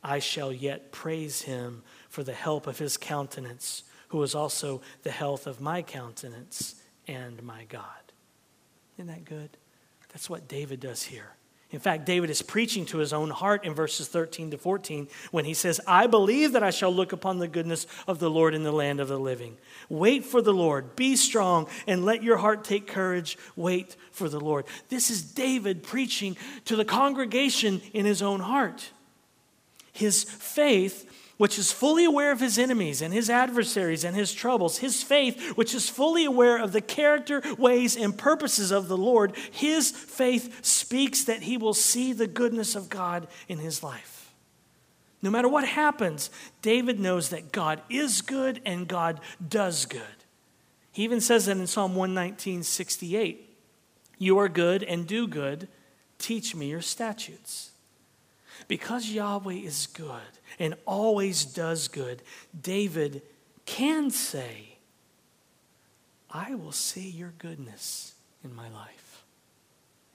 I 0.03 0.19
shall 0.19 0.51
yet 0.51 0.91
praise 0.91 1.43
him 1.43 1.83
for 2.09 2.23
the 2.23 2.33
help 2.33 2.67
of 2.67 2.79
his 2.79 2.97
countenance 2.97 3.83
who 4.09 4.21
is 4.23 4.35
also 4.35 4.81
the 5.03 5.11
health 5.11 5.47
of 5.47 5.61
my 5.61 5.81
countenance 5.81 6.75
and 7.07 7.41
my 7.43 7.65
God. 7.69 7.83
Isn't 8.97 9.07
that 9.07 9.25
good? 9.25 9.51
That's 10.11 10.29
what 10.29 10.47
David 10.47 10.79
does 10.79 11.03
here. 11.03 11.35
In 11.71 11.79
fact, 11.79 12.05
David 12.05 12.31
is 12.31 12.41
preaching 12.41 12.83
to 12.87 12.97
his 12.97 13.13
own 13.13 13.29
heart 13.29 13.63
in 13.63 13.75
verses 13.75 14.07
13 14.07 14.51
to 14.51 14.57
14 14.57 15.07
when 15.29 15.45
he 15.45 15.53
says, 15.53 15.79
I 15.85 16.07
believe 16.07 16.53
that 16.53 16.63
I 16.63 16.71
shall 16.71 16.91
look 16.91 17.11
upon 17.11 17.37
the 17.37 17.47
goodness 17.47 17.85
of 18.07 18.17
the 18.17 18.29
Lord 18.29 18.55
in 18.55 18.63
the 18.63 18.71
land 18.71 18.99
of 18.99 19.07
the 19.07 19.19
living. 19.19 19.55
Wait 19.87 20.25
for 20.25 20.41
the 20.41 20.53
Lord, 20.53 20.95
be 20.95 21.15
strong, 21.15 21.67
and 21.85 22.05
let 22.05 22.23
your 22.23 22.37
heart 22.37 22.63
take 22.63 22.87
courage. 22.87 23.37
Wait 23.55 23.95
for 24.11 24.29
the 24.29 24.39
Lord. 24.39 24.65
This 24.89 25.11
is 25.11 25.21
David 25.21 25.83
preaching 25.83 26.37
to 26.65 26.75
the 26.75 26.85
congregation 26.85 27.81
in 27.93 28.03
his 28.03 28.23
own 28.23 28.39
heart. 28.39 28.89
His 29.91 30.23
faith 30.23 31.28
which 31.39 31.57
is 31.57 31.71
fully 31.71 32.03
aware 32.03 32.33
of 32.33 32.41
his 32.41 32.59
enemies 32.59 33.01
and 33.01 33.13
his 33.13 33.29
adversaries 33.29 34.03
and 34.03 34.13
his 34.13 34.33
troubles, 34.33 34.79
his 34.79 35.01
faith, 35.01 35.55
which 35.55 35.73
is 35.73 35.87
fully 35.87 36.25
aware 36.25 36.57
of 36.57 36.73
the 36.73 36.81
character, 36.81 37.41
ways, 37.57 37.95
and 37.95 38.17
purposes 38.17 38.71
of 38.71 38.89
the 38.89 38.97
Lord, 38.97 39.33
his 39.49 39.89
faith 39.89 40.65
speaks 40.65 41.23
that 41.23 41.43
he 41.43 41.55
will 41.55 41.73
see 41.73 42.11
the 42.11 42.27
goodness 42.27 42.75
of 42.75 42.89
God 42.89 43.25
in 43.47 43.57
his 43.57 43.81
life. 43.81 44.33
No 45.21 45.29
matter 45.29 45.47
what 45.47 45.65
happens, 45.65 46.29
David 46.61 46.99
knows 46.99 47.29
that 47.29 47.53
God 47.53 47.81
is 47.89 48.21
good 48.21 48.61
and 48.65 48.85
God 48.85 49.21
does 49.47 49.85
good. 49.85 50.01
He 50.91 51.03
even 51.05 51.21
says 51.21 51.45
that 51.45 51.55
in 51.55 51.67
Psalm 51.67 51.95
119, 51.95 52.63
68. 52.63 53.57
You 54.17 54.37
are 54.39 54.49
good 54.49 54.83
and 54.83 55.07
do 55.07 55.25
good. 55.25 55.69
Teach 56.17 56.53
me 56.53 56.69
your 56.69 56.81
statutes. 56.81 57.68
Because 58.69 59.09
Yahweh 59.09 59.55
is 59.55 59.87
good 59.87 60.21
and 60.59 60.75
always 60.85 61.43
does 61.43 61.87
good, 61.87 62.21
David 62.61 63.23
can 63.65 64.11
say, 64.11 64.77
I 66.29 66.53
will 66.53 66.71
see 66.71 67.09
your 67.09 67.33
goodness 67.39 68.13
in 68.43 68.55
my 68.55 68.69
life. 68.69 69.23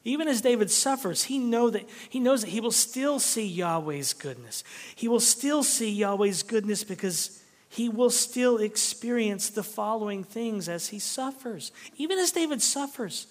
Even 0.05 0.29
as 0.29 0.41
David 0.41 0.71
suffers, 0.71 1.25
he, 1.25 1.39
know 1.39 1.69
that, 1.69 1.89
he 2.09 2.21
knows 2.21 2.43
that 2.43 2.51
he 2.51 2.61
will 2.61 2.71
still 2.71 3.19
see 3.19 3.45
Yahweh's 3.45 4.13
goodness. 4.13 4.63
He 4.95 5.09
will 5.09 5.21
still 5.21 5.65
see 5.65 5.91
Yahweh's 5.91 6.45
goodness 6.45 6.85
because 6.85 7.43
he 7.69 7.89
will 7.89 8.11
still 8.11 8.59
experience 8.59 9.51
the 9.51 9.65
following 9.65 10.23
things 10.23 10.69
as 10.69 10.89
he 10.89 11.01
suffers. 11.01 11.73
Even 11.97 12.21
as 12.21 12.31
David 12.31 12.63
suffers, 12.63 13.27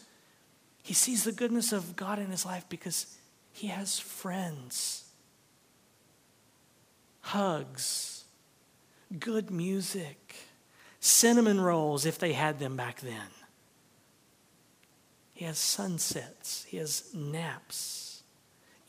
he 0.82 0.94
sees 0.94 1.24
the 1.24 1.32
goodness 1.32 1.72
of 1.72 1.96
God 1.96 2.20
in 2.20 2.28
his 2.28 2.46
life 2.46 2.66
because 2.68 3.18
he 3.54 3.68
has 3.68 4.00
friends 4.00 5.03
hugs, 7.24 8.26
good 9.18 9.50
music, 9.50 10.36
cinnamon 11.00 11.60
rolls 11.60 12.06
if 12.06 12.20
they 12.20 12.34
had 12.34 12.60
them 12.60 12.76
back 12.76 13.00
then. 13.00 13.30
He 15.34 15.46
has 15.46 15.58
sunsets, 15.58 16.66
he 16.68 16.78
has 16.78 17.14
naps. 17.14 18.02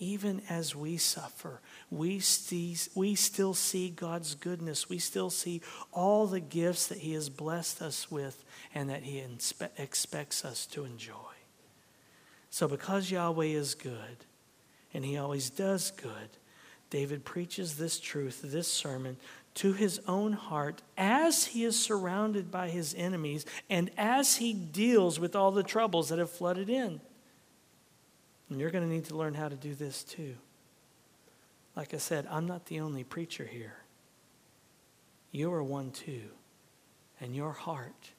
Even 0.01 0.43
as 0.51 0.75
we 0.75 0.97
suffer, 0.97 1.61
we, 1.89 2.19
see, 2.19 2.77
we 2.97 3.15
still 3.15 3.55
see 3.55 3.91
God's 3.91 4.35
goodness. 4.35 4.89
We 4.89 4.99
still 4.99 5.31
see 5.31 5.63
all 5.93 6.27
the 6.27 6.41
gifts 6.41 6.89
that 6.89 6.99
He 6.99 7.13
has 7.13 7.29
blessed 7.29 7.81
us 7.81 8.11
with 8.11 8.45
and 8.75 8.91
that 8.91 9.05
He 9.05 9.21
inspe- 9.21 9.71
expects 9.79 10.45
us 10.45 10.67
to 10.67 10.85
enjoy. 10.85 11.15
So, 12.51 12.67
because 12.67 13.13
Yahweh 13.13 13.47
is 13.47 13.77
good 13.77 14.27
and 14.93 15.05
He 15.05 15.17
always 15.17 15.49
does 15.49 15.93
good, 15.93 16.29
David 16.95 17.25
preaches 17.25 17.77
this 17.77 17.99
truth, 17.99 18.41
this 18.45 18.69
sermon, 18.69 19.17
to 19.55 19.73
his 19.73 20.01
own 20.07 20.33
heart 20.33 20.81
as 20.97 21.47
he 21.47 21.65
is 21.65 21.77
surrounded 21.77 22.53
by 22.53 22.69
his 22.69 22.95
enemies 22.97 23.45
and 23.69 23.91
as 23.99 24.37
he 24.37 24.53
deals 24.53 25.19
with 25.19 25.35
all 25.35 25.51
the 25.51 25.65
troubles 25.65 26.11
that 26.11 26.21
have 26.21 26.31
flooded 26.31 26.71
in. 26.71 27.01
And 28.49 28.61
you're 28.61 28.71
going 28.71 28.89
to 28.89 28.95
need 28.95 29.07
to 29.07 29.17
learn 29.17 29.35
how 29.35 29.49
to 29.49 29.57
do 29.57 29.75
this 29.75 30.05
too. 30.05 30.37
like 31.75 31.95
I 31.95 31.97
said, 31.97 32.29
I'm 32.31 32.47
not 32.47 32.67
the 32.67 32.79
only 32.79 33.03
preacher 33.03 33.45
here. 33.45 33.79
You 35.33 35.53
are 35.53 35.65
one 35.65 35.91
too, 35.91 36.31
and 37.21 37.35
your 37.35 37.55
heart 37.55 38.13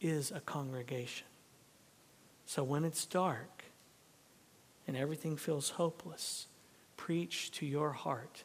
is 0.00 0.32
a 0.32 0.40
congregation. 0.40 1.28
So 2.44 2.64
when 2.64 2.84
it's 2.84 3.06
dark 3.06 3.66
and 4.88 4.96
everything 4.96 5.36
feels 5.36 5.70
hopeless, 5.70 6.48
preach 6.96 7.50
to 7.52 7.66
your 7.66 7.92
heart 7.92 8.44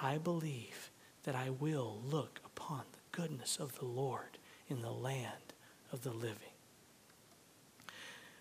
I 0.00 0.18
believe 0.18 0.90
that 1.24 1.34
I 1.34 1.50
will 1.50 1.98
look 2.08 2.40
upon 2.46 2.82
the 2.92 3.20
goodness 3.20 3.58
of 3.58 3.78
the 3.78 3.84
Lord 3.84 4.38
in 4.68 4.82
the 4.82 4.92
land 4.92 5.52
of 5.92 6.02
the 6.02 6.12
living. 6.12 6.34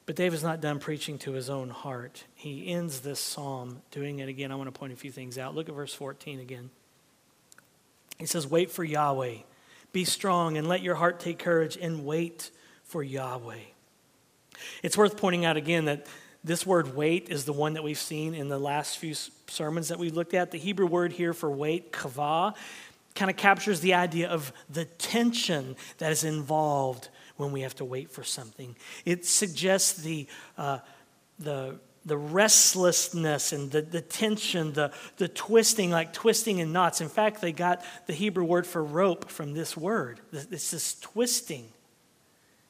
But 0.05 0.15
David's 0.15 0.43
not 0.43 0.61
done 0.61 0.79
preaching 0.79 1.17
to 1.19 1.33
his 1.33 1.49
own 1.49 1.69
heart. 1.69 2.23
He 2.35 2.67
ends 2.67 3.01
this 3.01 3.19
psalm 3.19 3.81
doing 3.91 4.19
it 4.19 4.29
again. 4.29 4.51
I 4.51 4.55
want 4.55 4.73
to 4.73 4.79
point 4.79 4.93
a 4.93 4.95
few 4.95 5.11
things 5.11 5.37
out. 5.37 5.53
Look 5.53 5.67
at 5.67 5.75
verse 5.75 5.93
14 5.93 6.39
again. 6.39 6.69
He 8.17 8.25
says, 8.25 8.47
Wait 8.47 8.71
for 8.71 8.83
Yahweh. 8.83 9.37
Be 9.91 10.05
strong 10.05 10.57
and 10.57 10.67
let 10.67 10.81
your 10.81 10.95
heart 10.95 11.19
take 11.19 11.39
courage 11.39 11.77
and 11.79 12.05
wait 12.05 12.51
for 12.83 13.03
Yahweh. 13.03 13.59
It's 14.81 14.97
worth 14.97 15.17
pointing 15.17 15.43
out 15.43 15.57
again 15.57 15.85
that 15.85 16.07
this 16.47 16.65
word 16.65 16.95
wait 16.95 17.29
is 17.29 17.45
the 17.45 17.53
one 17.53 17.73
that 17.73 17.83
we've 17.83 17.97
seen 17.97 18.33
in 18.33 18.47
the 18.47 18.57
last 18.57 18.97
few 18.97 19.13
sermons 19.47 19.89
that 19.89 19.99
we 19.99 20.09
looked 20.09 20.33
at. 20.33 20.51
The 20.51 20.57
Hebrew 20.57 20.87
word 20.87 21.11
here 21.11 21.33
for 21.33 21.51
wait, 21.51 21.91
kavah, 21.91 22.55
kind 23.15 23.29
of 23.29 23.37
captures 23.37 23.81
the 23.81 23.93
idea 23.93 24.29
of 24.29 24.53
the 24.69 24.85
tension 24.85 25.75
that 25.97 26.11
is 26.11 26.23
involved 26.23 27.09
when 27.35 27.51
we 27.51 27.61
have 27.61 27.75
to 27.75 27.85
wait 27.85 28.11
for 28.11 28.23
something. 28.23 28.75
It 29.05 29.25
suggests 29.25 30.01
the, 30.01 30.27
uh, 30.57 30.79
the, 31.37 31.79
the 32.05 32.17
restlessness 32.17 33.51
and 33.51 33.69
the, 33.69 33.81
the 33.81 34.01
tension, 34.01 34.73
the, 34.73 34.91
the 35.17 35.27
twisting, 35.27 35.91
like 35.91 36.13
twisting 36.13 36.59
in 36.59 36.71
knots. 36.71 37.01
In 37.01 37.09
fact, 37.09 37.41
they 37.41 37.51
got 37.51 37.83
the 38.07 38.13
Hebrew 38.13 38.45
word 38.45 38.65
for 38.65 38.83
rope 38.83 39.29
from 39.29 39.53
this 39.53 39.75
word. 39.75 40.19
It's 40.31 40.71
this 40.71 40.99
twisting. 40.99 41.67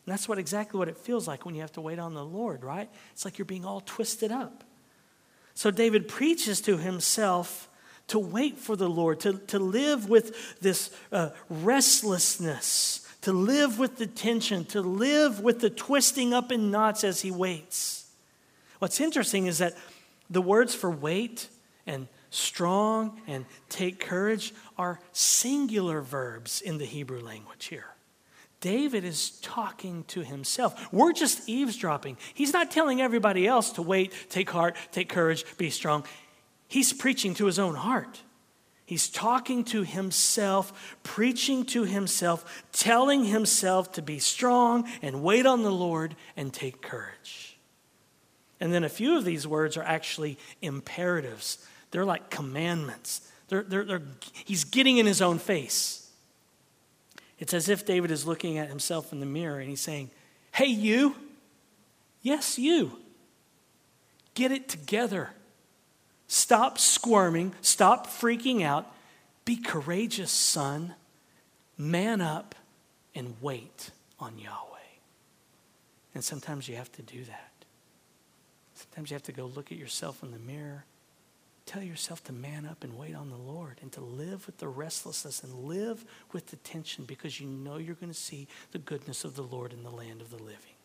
And 0.08 0.14
that's 0.14 0.30
what 0.30 0.39
exactly 0.39 0.78
what 0.80 0.88
it 0.88 0.95
feels 0.95 1.28
like 1.28 1.45
when 1.45 1.53
you 1.53 1.60
have 1.60 1.74
to 1.74 1.82
wait 1.82 1.99
on 1.99 2.14
the 2.14 2.24
Lord, 2.24 2.64
right? 2.64 2.89
It's 3.12 3.26
like 3.26 3.38
you're 3.38 3.43
being 3.45 3.66
all 3.66 3.82
twisted 3.82 4.32
up. 4.32 4.64
So 5.53 5.70
David 5.70 6.08
preaches 6.08 6.62
to 6.62 6.78
himself 6.78 7.68
to 8.08 8.18
wait 8.18 8.58
for 8.58 8.78
the 8.78 8.88
Lord, 8.88 9.20
to, 9.20 9.34
to 9.34 9.60
live 9.60 10.08
with 10.08 10.62
this 10.62 10.91
uh, 11.12 11.32
restlessness, 11.49 13.05
to 13.24 13.34
live 13.34 13.80
with 13.80 13.97
the 13.97 14.08
tension, 14.08 14.64
to 14.68 14.80
live 14.80 15.41
with 15.41 15.60
the 15.60 15.70
twisting 15.70 16.34
up 16.34 16.53
in 16.53 16.72
knots 16.72 17.03
as 17.03 17.20
he 17.20 17.30
waits. 17.30 18.10
What's 18.80 19.01
interesting 19.01 19.47
is 19.47 19.58
that 19.58 19.74
the 20.30 20.41
words 20.41 20.74
for 20.74 20.89
wait 20.89 21.49
and 21.86 22.08
strong 22.30 23.20
and 23.28 23.43
take 23.68 23.99
courage 23.99 24.53
are 24.78 25.01
singular 25.12 25.99
verbs 25.99 26.62
in 26.62 26.78
the 26.78 26.86
Hebrew 26.86 27.20
language 27.20 27.66
here. 27.66 27.97
David 28.60 29.03
is 29.03 29.32
talking 29.41 30.03
to 30.05 30.22
himself. 30.22 30.91
We're 30.91 31.14
just 31.14 31.47
eavesdropping. 31.47 32.18
He's 32.34 32.53
not 32.53 32.72
telling 32.72 33.01
everybody 33.01 33.45
else 33.47 33.72
to 33.74 33.82
wait, 33.82 34.14
take 34.30 34.49
heart, 34.49 34.76
take 34.91 35.10
courage, 35.10 35.45
be 35.58 35.70
strong. 35.70 36.05
He's 36.68 36.91
preaching 36.91 37.34
to 37.36 37.45
his 37.45 37.60
own 37.60 37.76
heart. 37.76 38.22
He's 38.86 39.10
talking 39.10 39.66
to 39.66 39.84
himself, 39.84 40.97
preaching 41.03 41.66
to 41.66 41.84
himself, 41.84 42.64
telling 42.72 43.26
himself 43.26 43.91
to 43.93 44.01
be 44.01 44.18
strong 44.18 44.89
and 45.01 45.22
wait 45.22 45.45
on 45.45 45.62
the 45.62 45.72
Lord 45.72 46.16
and 46.38 46.53
take 46.53 46.82
courage. 46.82 47.58
And 48.60 48.74
then 48.74 48.84
a 48.84 48.89
few 48.89 49.18
of 49.18 49.26
these 49.26 49.45
words 49.45 49.78
are 49.78 49.84
actually 49.84 50.39
imperatives, 50.62 51.66
they're 51.91 52.05
like 52.05 52.30
commandments. 52.30 53.30
They're, 53.49 53.64
they're, 53.64 53.86
they're, 53.86 54.01
he's 54.34 54.66
getting 54.66 54.97
in 54.97 55.05
his 55.05 55.22
own 55.22 55.39
face. 55.39 56.07
It's 57.39 57.53
as 57.53 57.69
if 57.69 57.85
David 57.85 58.11
is 58.11 58.25
looking 58.25 58.57
at 58.57 58.69
himself 58.69 59.11
in 59.11 59.19
the 59.19 59.25
mirror 59.25 59.59
and 59.59 59.69
he's 59.69 59.81
saying, 59.81 60.09
Hey, 60.51 60.67
you, 60.67 61.15
yes, 62.21 62.57
you, 62.57 62.97
get 64.33 64.51
it 64.51 64.67
together. 64.67 65.31
Stop 66.27 66.77
squirming. 66.77 67.53
Stop 67.61 68.07
freaking 68.07 68.63
out. 68.63 68.91
Be 69.45 69.55
courageous, 69.55 70.31
son. 70.31 70.95
Man 71.77 72.21
up 72.21 72.55
and 73.15 73.35
wait 73.39 73.91
on 74.19 74.38
Yahweh. 74.38 74.63
And 76.13 76.23
sometimes 76.23 76.67
you 76.67 76.75
have 76.75 76.91
to 76.93 77.01
do 77.01 77.23
that. 77.25 77.51
Sometimes 78.73 79.11
you 79.11 79.15
have 79.15 79.23
to 79.23 79.31
go 79.31 79.45
look 79.45 79.71
at 79.71 79.77
yourself 79.77 80.23
in 80.23 80.31
the 80.31 80.39
mirror. 80.39 80.85
Tell 81.68 81.84
yourself 81.84 82.24
to 82.24 82.34
man 82.34 82.65
up 82.65 82.86
and 82.86 82.97
wait 82.97 83.13
on 83.13 83.30
the 83.30 83.36
Lord 83.36 83.80
and 83.82 83.91
to 83.91 83.99
live 83.99 84.45
with 84.45 84.57
the 84.57 84.70
restlessness 84.70 85.43
and 85.43 85.53
live 85.53 86.05
with 86.32 86.47
the 86.47 86.55
tension 86.55 87.03
because 87.03 87.41
you 87.41 87.47
know 87.47 87.76
you're 87.76 87.95
going 87.95 88.11
to 88.11 88.18
see 88.18 88.47
the 88.72 88.80
goodness 88.80 89.26
of 89.26 89.36
the 89.36 89.43
Lord 89.43 89.74
in 89.74 89.84
the 89.84 89.91
land 89.91 90.22
of 90.22 90.30
the 90.30 90.41
living. 90.41 90.78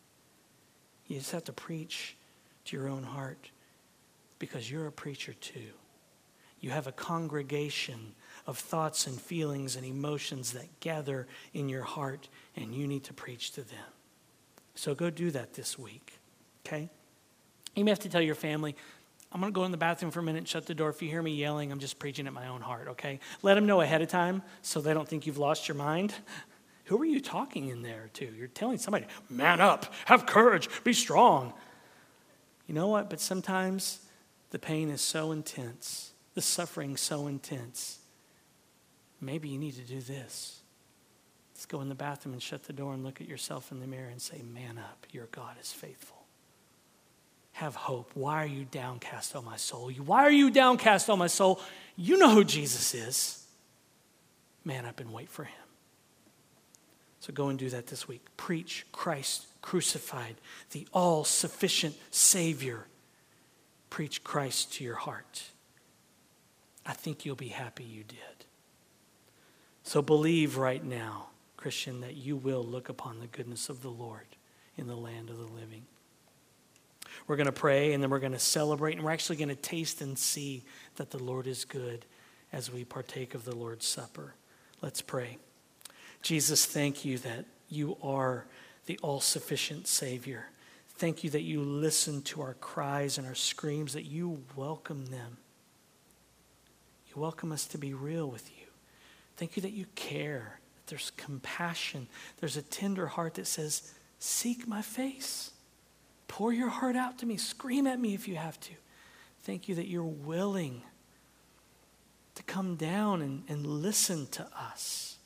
You 1.07 1.19
just 1.19 1.31
have 1.31 1.45
to 1.45 1.53
preach 1.53 2.17
to 2.65 2.75
your 2.75 2.89
own 2.89 3.03
heart 3.03 3.49
because 4.39 4.69
you're 4.69 4.87
a 4.87 4.91
preacher 4.91 5.33
too. 5.33 5.71
You 6.59 6.71
have 6.71 6.87
a 6.87 6.91
congregation 6.91 8.13
of 8.45 8.57
thoughts 8.57 9.07
and 9.07 9.19
feelings 9.19 9.77
and 9.77 9.85
emotions 9.85 10.51
that 10.51 10.81
gather 10.81 11.27
in 11.53 11.69
your 11.69 11.83
heart, 11.83 12.27
and 12.57 12.75
you 12.75 12.87
need 12.87 13.05
to 13.05 13.13
preach 13.13 13.51
to 13.51 13.61
them. 13.61 13.85
So 14.75 14.95
go 14.95 15.09
do 15.09 15.31
that 15.31 15.53
this 15.53 15.79
week, 15.79 16.19
okay? 16.65 16.89
You 17.73 17.85
may 17.85 17.91
have 17.91 17.99
to 17.99 18.09
tell 18.09 18.21
your 18.21 18.35
family, 18.35 18.75
I'm 19.33 19.39
going 19.39 19.51
to 19.51 19.55
go 19.55 19.65
in 19.65 19.71
the 19.71 19.77
bathroom 19.77 20.11
for 20.11 20.19
a 20.19 20.23
minute 20.23 20.39
and 20.39 20.47
shut 20.47 20.67
the 20.67 20.75
door. 20.75 20.89
If 20.89 21.01
you 21.01 21.09
hear 21.09 21.21
me 21.21 21.33
yelling, 21.33 21.71
I'm 21.71 21.79
just 21.79 21.97
preaching 21.97 22.27
at 22.27 22.33
my 22.33 22.47
own 22.47 22.61
heart, 22.61 22.89
okay? 22.89 23.19
Let 23.41 23.55
them 23.55 23.65
know 23.65 23.81
ahead 23.81 24.01
of 24.03 24.07
time 24.07 24.43
so 24.61 24.79
they 24.79 24.93
don't 24.93 25.07
think 25.07 25.25
you've 25.25 25.39
lost 25.39 25.67
your 25.67 25.75
mind. 25.75 26.13
Who 26.85 27.01
are 27.01 27.05
you 27.05 27.19
talking 27.19 27.69
in 27.69 27.81
there 27.81 28.11
to? 28.13 28.25
You're 28.25 28.47
telling 28.47 28.77
somebody, 28.77 29.07
man 29.29 29.59
up, 29.59 29.91
have 30.05 30.27
courage, 30.27 30.69
be 30.83 30.93
strong. 30.93 31.53
You 32.67 32.75
know 32.75 32.89
what? 32.89 33.09
But 33.09 33.19
sometimes 33.19 34.01
the 34.51 34.59
pain 34.59 34.89
is 34.89 35.01
so 35.01 35.31
intense, 35.31 36.11
the 36.35 36.41
suffering 36.41 36.95
so 36.95 37.25
intense. 37.25 37.99
Maybe 39.19 39.49
you 39.49 39.57
need 39.57 39.75
to 39.75 39.81
do 39.81 39.99
this. 39.99 40.59
Let's 41.55 41.65
go 41.65 41.81
in 41.81 41.89
the 41.89 41.95
bathroom 41.95 42.33
and 42.33 42.41
shut 42.41 42.65
the 42.65 42.73
door 42.73 42.93
and 42.93 43.03
look 43.03 43.21
at 43.21 43.27
yourself 43.27 43.71
in 43.71 43.79
the 43.79 43.87
mirror 43.87 44.09
and 44.09 44.21
say, 44.21 44.41
Man 44.41 44.77
up, 44.77 45.07
your 45.11 45.27
God 45.27 45.55
is 45.61 45.71
faithful. 45.71 46.22
Have 47.53 47.75
hope. 47.75 48.11
Why 48.13 48.43
are 48.43 48.47
you 48.47 48.65
downcast, 48.65 49.35
O 49.35 49.41
my 49.41 49.57
soul? 49.57 49.91
Why 49.91 50.23
are 50.23 50.31
you 50.31 50.49
downcast, 50.49 51.09
O 51.09 51.15
my 51.15 51.27
soul? 51.27 51.59
You 51.95 52.17
know 52.17 52.29
who 52.29 52.43
Jesus 52.43 52.93
is. 52.93 53.45
Man 54.65 54.85
up 54.85 54.99
and 54.99 55.11
wait 55.13 55.29
for 55.29 55.43
him. 55.43 55.55
So 57.19 57.31
go 57.31 57.49
and 57.49 57.57
do 57.57 57.69
that 57.69 57.87
this 57.87 58.07
week. 58.07 58.25
Preach 58.37 58.85
Christ 58.91 59.47
crucified, 59.61 60.35
the 60.71 60.87
all 60.93 61.23
sufficient 61.23 61.95
Savior 62.11 62.85
preach 63.93 64.23
Christ 64.23 64.73
to 64.73 64.83
your 64.83 64.95
heart. 64.95 65.43
I 66.83 66.93
think 66.93 67.25
you'll 67.25 67.35
be 67.35 67.49
happy 67.49 67.83
you 67.83 68.03
did. 68.03 68.45
So 69.83 70.01
believe 70.01 70.57
right 70.57 70.83
now, 70.83 71.27
Christian, 71.57 72.01
that 72.01 72.15
you 72.15 72.35
will 72.35 72.63
look 72.63 72.89
upon 72.89 73.19
the 73.19 73.27
goodness 73.27 73.69
of 73.69 73.83
the 73.83 73.91
Lord 73.91 74.25
in 74.75 74.87
the 74.87 74.95
land 74.95 75.29
of 75.29 75.37
the 75.37 75.43
living. 75.43 75.83
We're 77.27 77.35
going 77.35 77.45
to 77.45 77.51
pray 77.51 77.93
and 77.93 78.01
then 78.01 78.09
we're 78.09 78.19
going 78.19 78.33
to 78.33 78.39
celebrate, 78.39 78.95
and 78.95 79.03
we're 79.03 79.11
actually 79.11 79.37
going 79.37 79.49
to 79.49 79.55
taste 79.55 80.01
and 80.01 80.17
see 80.17 80.63
that 80.95 81.11
the 81.11 81.21
Lord 81.21 81.47
is 81.47 81.65
good 81.65 82.05
as 82.51 82.71
we 82.71 82.83
partake 82.83 83.33
of 83.33 83.45
the 83.45 83.55
Lord's 83.55 83.85
Supper. 83.85 84.35
Let's 84.81 85.01
pray. 85.01 85.37
Jesus, 86.21 86.65
thank 86.65 87.03
you 87.03 87.17
that 87.19 87.45
you 87.69 87.97
are 88.03 88.45
the 88.85 88.99
all 89.01 89.19
sufficient 89.19 89.87
Savior. 89.87 90.47
Thank 90.95 91.23
you 91.23 91.29
that 91.31 91.41
you 91.41 91.61
listen 91.61 92.21
to 92.23 92.41
our 92.41 92.53
cries 92.55 93.17
and 93.17 93.25
our 93.25 93.35
screams, 93.35 93.93
that 93.93 94.05
you 94.05 94.43
welcome 94.55 95.07
them. 95.07 95.37
You 97.07 97.21
welcome 97.21 97.51
us 97.51 97.65
to 97.67 97.77
be 97.77 97.93
real 97.93 98.29
with 98.29 98.49
you. 98.57 98.67
Thank 99.35 99.55
you 99.55 99.61
that 99.63 99.73
you 99.73 99.85
care, 99.95 100.59
that 100.75 100.87
there's 100.87 101.11
compassion, 101.17 102.07
there's 102.39 102.57
a 102.57 102.61
tender 102.61 103.07
heart 103.07 103.33
that 103.35 103.47
says, 103.47 103.93
Seek 104.19 104.67
my 104.67 104.81
face. 104.81 105.51
Pour 106.33 106.51
your 106.51 106.69
heart 106.69 106.95
out 106.95 107.19
to 107.19 107.27
me. 107.27 107.37
Scream 107.37 107.85
at 107.85 107.99
me 107.99 108.15
if 108.15 108.27
you 108.27 108.37
have 108.37 108.59
to. 108.61 108.71
Thank 109.43 109.69
you 109.69 109.75
that 109.75 109.87
you're 109.87 110.03
willing 110.03 110.81
to 112.33 112.41
come 112.41 112.75
down 112.75 113.21
and, 113.21 113.43
and 113.47 113.67
listen 113.67 114.25
to 114.31 114.47
us. 114.57 115.19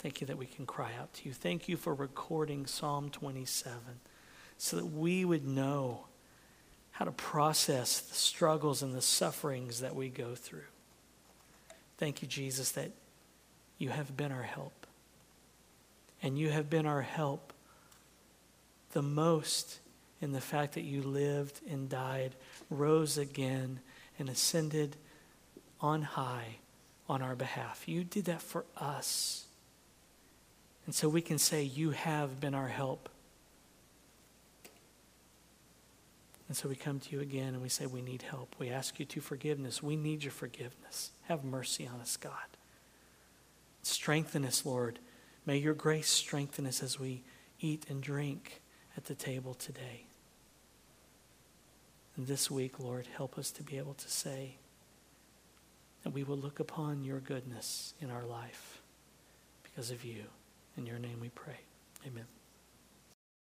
Thank 0.00 0.20
you 0.20 0.26
that 0.26 0.36
we 0.36 0.44
can 0.44 0.66
cry 0.66 0.90
out 1.00 1.14
to 1.14 1.24
you. 1.26 1.32
Thank 1.32 1.66
you 1.66 1.78
for 1.78 1.94
recording 1.94 2.66
Psalm 2.66 3.08
27 3.08 3.74
so 4.58 4.76
that 4.76 4.84
we 4.84 5.24
would 5.24 5.48
know 5.48 6.04
how 6.90 7.06
to 7.06 7.12
process 7.12 7.98
the 7.98 8.14
struggles 8.14 8.82
and 8.82 8.94
the 8.94 9.00
sufferings 9.00 9.80
that 9.80 9.96
we 9.96 10.10
go 10.10 10.34
through. 10.34 10.60
Thank 11.96 12.20
you, 12.20 12.28
Jesus, 12.28 12.72
that 12.72 12.90
you 13.78 13.88
have 13.88 14.14
been 14.14 14.30
our 14.30 14.42
help. 14.42 14.86
And 16.22 16.38
you 16.38 16.50
have 16.50 16.68
been 16.68 16.84
our 16.84 17.00
help 17.00 17.54
the 18.92 19.00
most 19.00 19.78
in 20.22 20.32
the 20.32 20.40
fact 20.40 20.74
that 20.74 20.84
you 20.84 21.02
lived 21.02 21.60
and 21.68 21.88
died, 21.88 22.36
rose 22.70 23.18
again, 23.18 23.80
and 24.18 24.28
ascended 24.28 24.96
on 25.80 26.02
high 26.02 26.58
on 27.08 27.20
our 27.20 27.34
behalf. 27.34 27.88
You 27.88 28.04
did 28.04 28.26
that 28.26 28.40
for 28.40 28.64
us. 28.76 29.46
And 30.86 30.94
so 30.94 31.08
we 31.08 31.20
can 31.20 31.38
say, 31.38 31.62
You 31.62 31.90
have 31.90 32.40
been 32.40 32.54
our 32.54 32.68
help. 32.68 33.08
And 36.48 36.56
so 36.56 36.68
we 36.68 36.76
come 36.76 37.00
to 37.00 37.10
you 37.10 37.20
again 37.20 37.54
and 37.54 37.62
we 37.62 37.68
say, 37.68 37.86
We 37.86 38.00
need 38.00 38.22
help. 38.22 38.54
We 38.58 38.70
ask 38.70 39.00
you 39.00 39.04
to 39.06 39.20
forgiveness. 39.20 39.82
We 39.82 39.96
need 39.96 40.22
your 40.22 40.32
forgiveness. 40.32 41.10
Have 41.22 41.44
mercy 41.44 41.88
on 41.92 42.00
us, 42.00 42.16
God. 42.16 42.32
Strengthen 43.82 44.44
us, 44.44 44.64
Lord. 44.64 45.00
May 45.44 45.58
your 45.58 45.74
grace 45.74 46.08
strengthen 46.08 46.66
us 46.66 46.82
as 46.82 47.00
we 47.00 47.24
eat 47.60 47.86
and 47.88 48.00
drink 48.00 48.62
at 48.96 49.06
the 49.06 49.14
table 49.14 49.54
today. 49.54 50.06
And 52.16 52.26
this 52.26 52.50
week, 52.50 52.78
Lord, 52.78 53.06
help 53.16 53.38
us 53.38 53.50
to 53.52 53.62
be 53.62 53.78
able 53.78 53.94
to 53.94 54.08
say 54.08 54.56
that 56.02 56.10
we 56.10 56.24
will 56.24 56.36
look 56.36 56.60
upon 56.60 57.04
your 57.04 57.20
goodness 57.20 57.94
in 58.00 58.10
our 58.10 58.24
life 58.24 58.82
because 59.62 59.90
of 59.90 60.04
you. 60.04 60.24
In 60.76 60.86
your 60.86 60.98
name 60.98 61.18
we 61.20 61.28
pray. 61.30 61.60
Amen. 62.06 62.26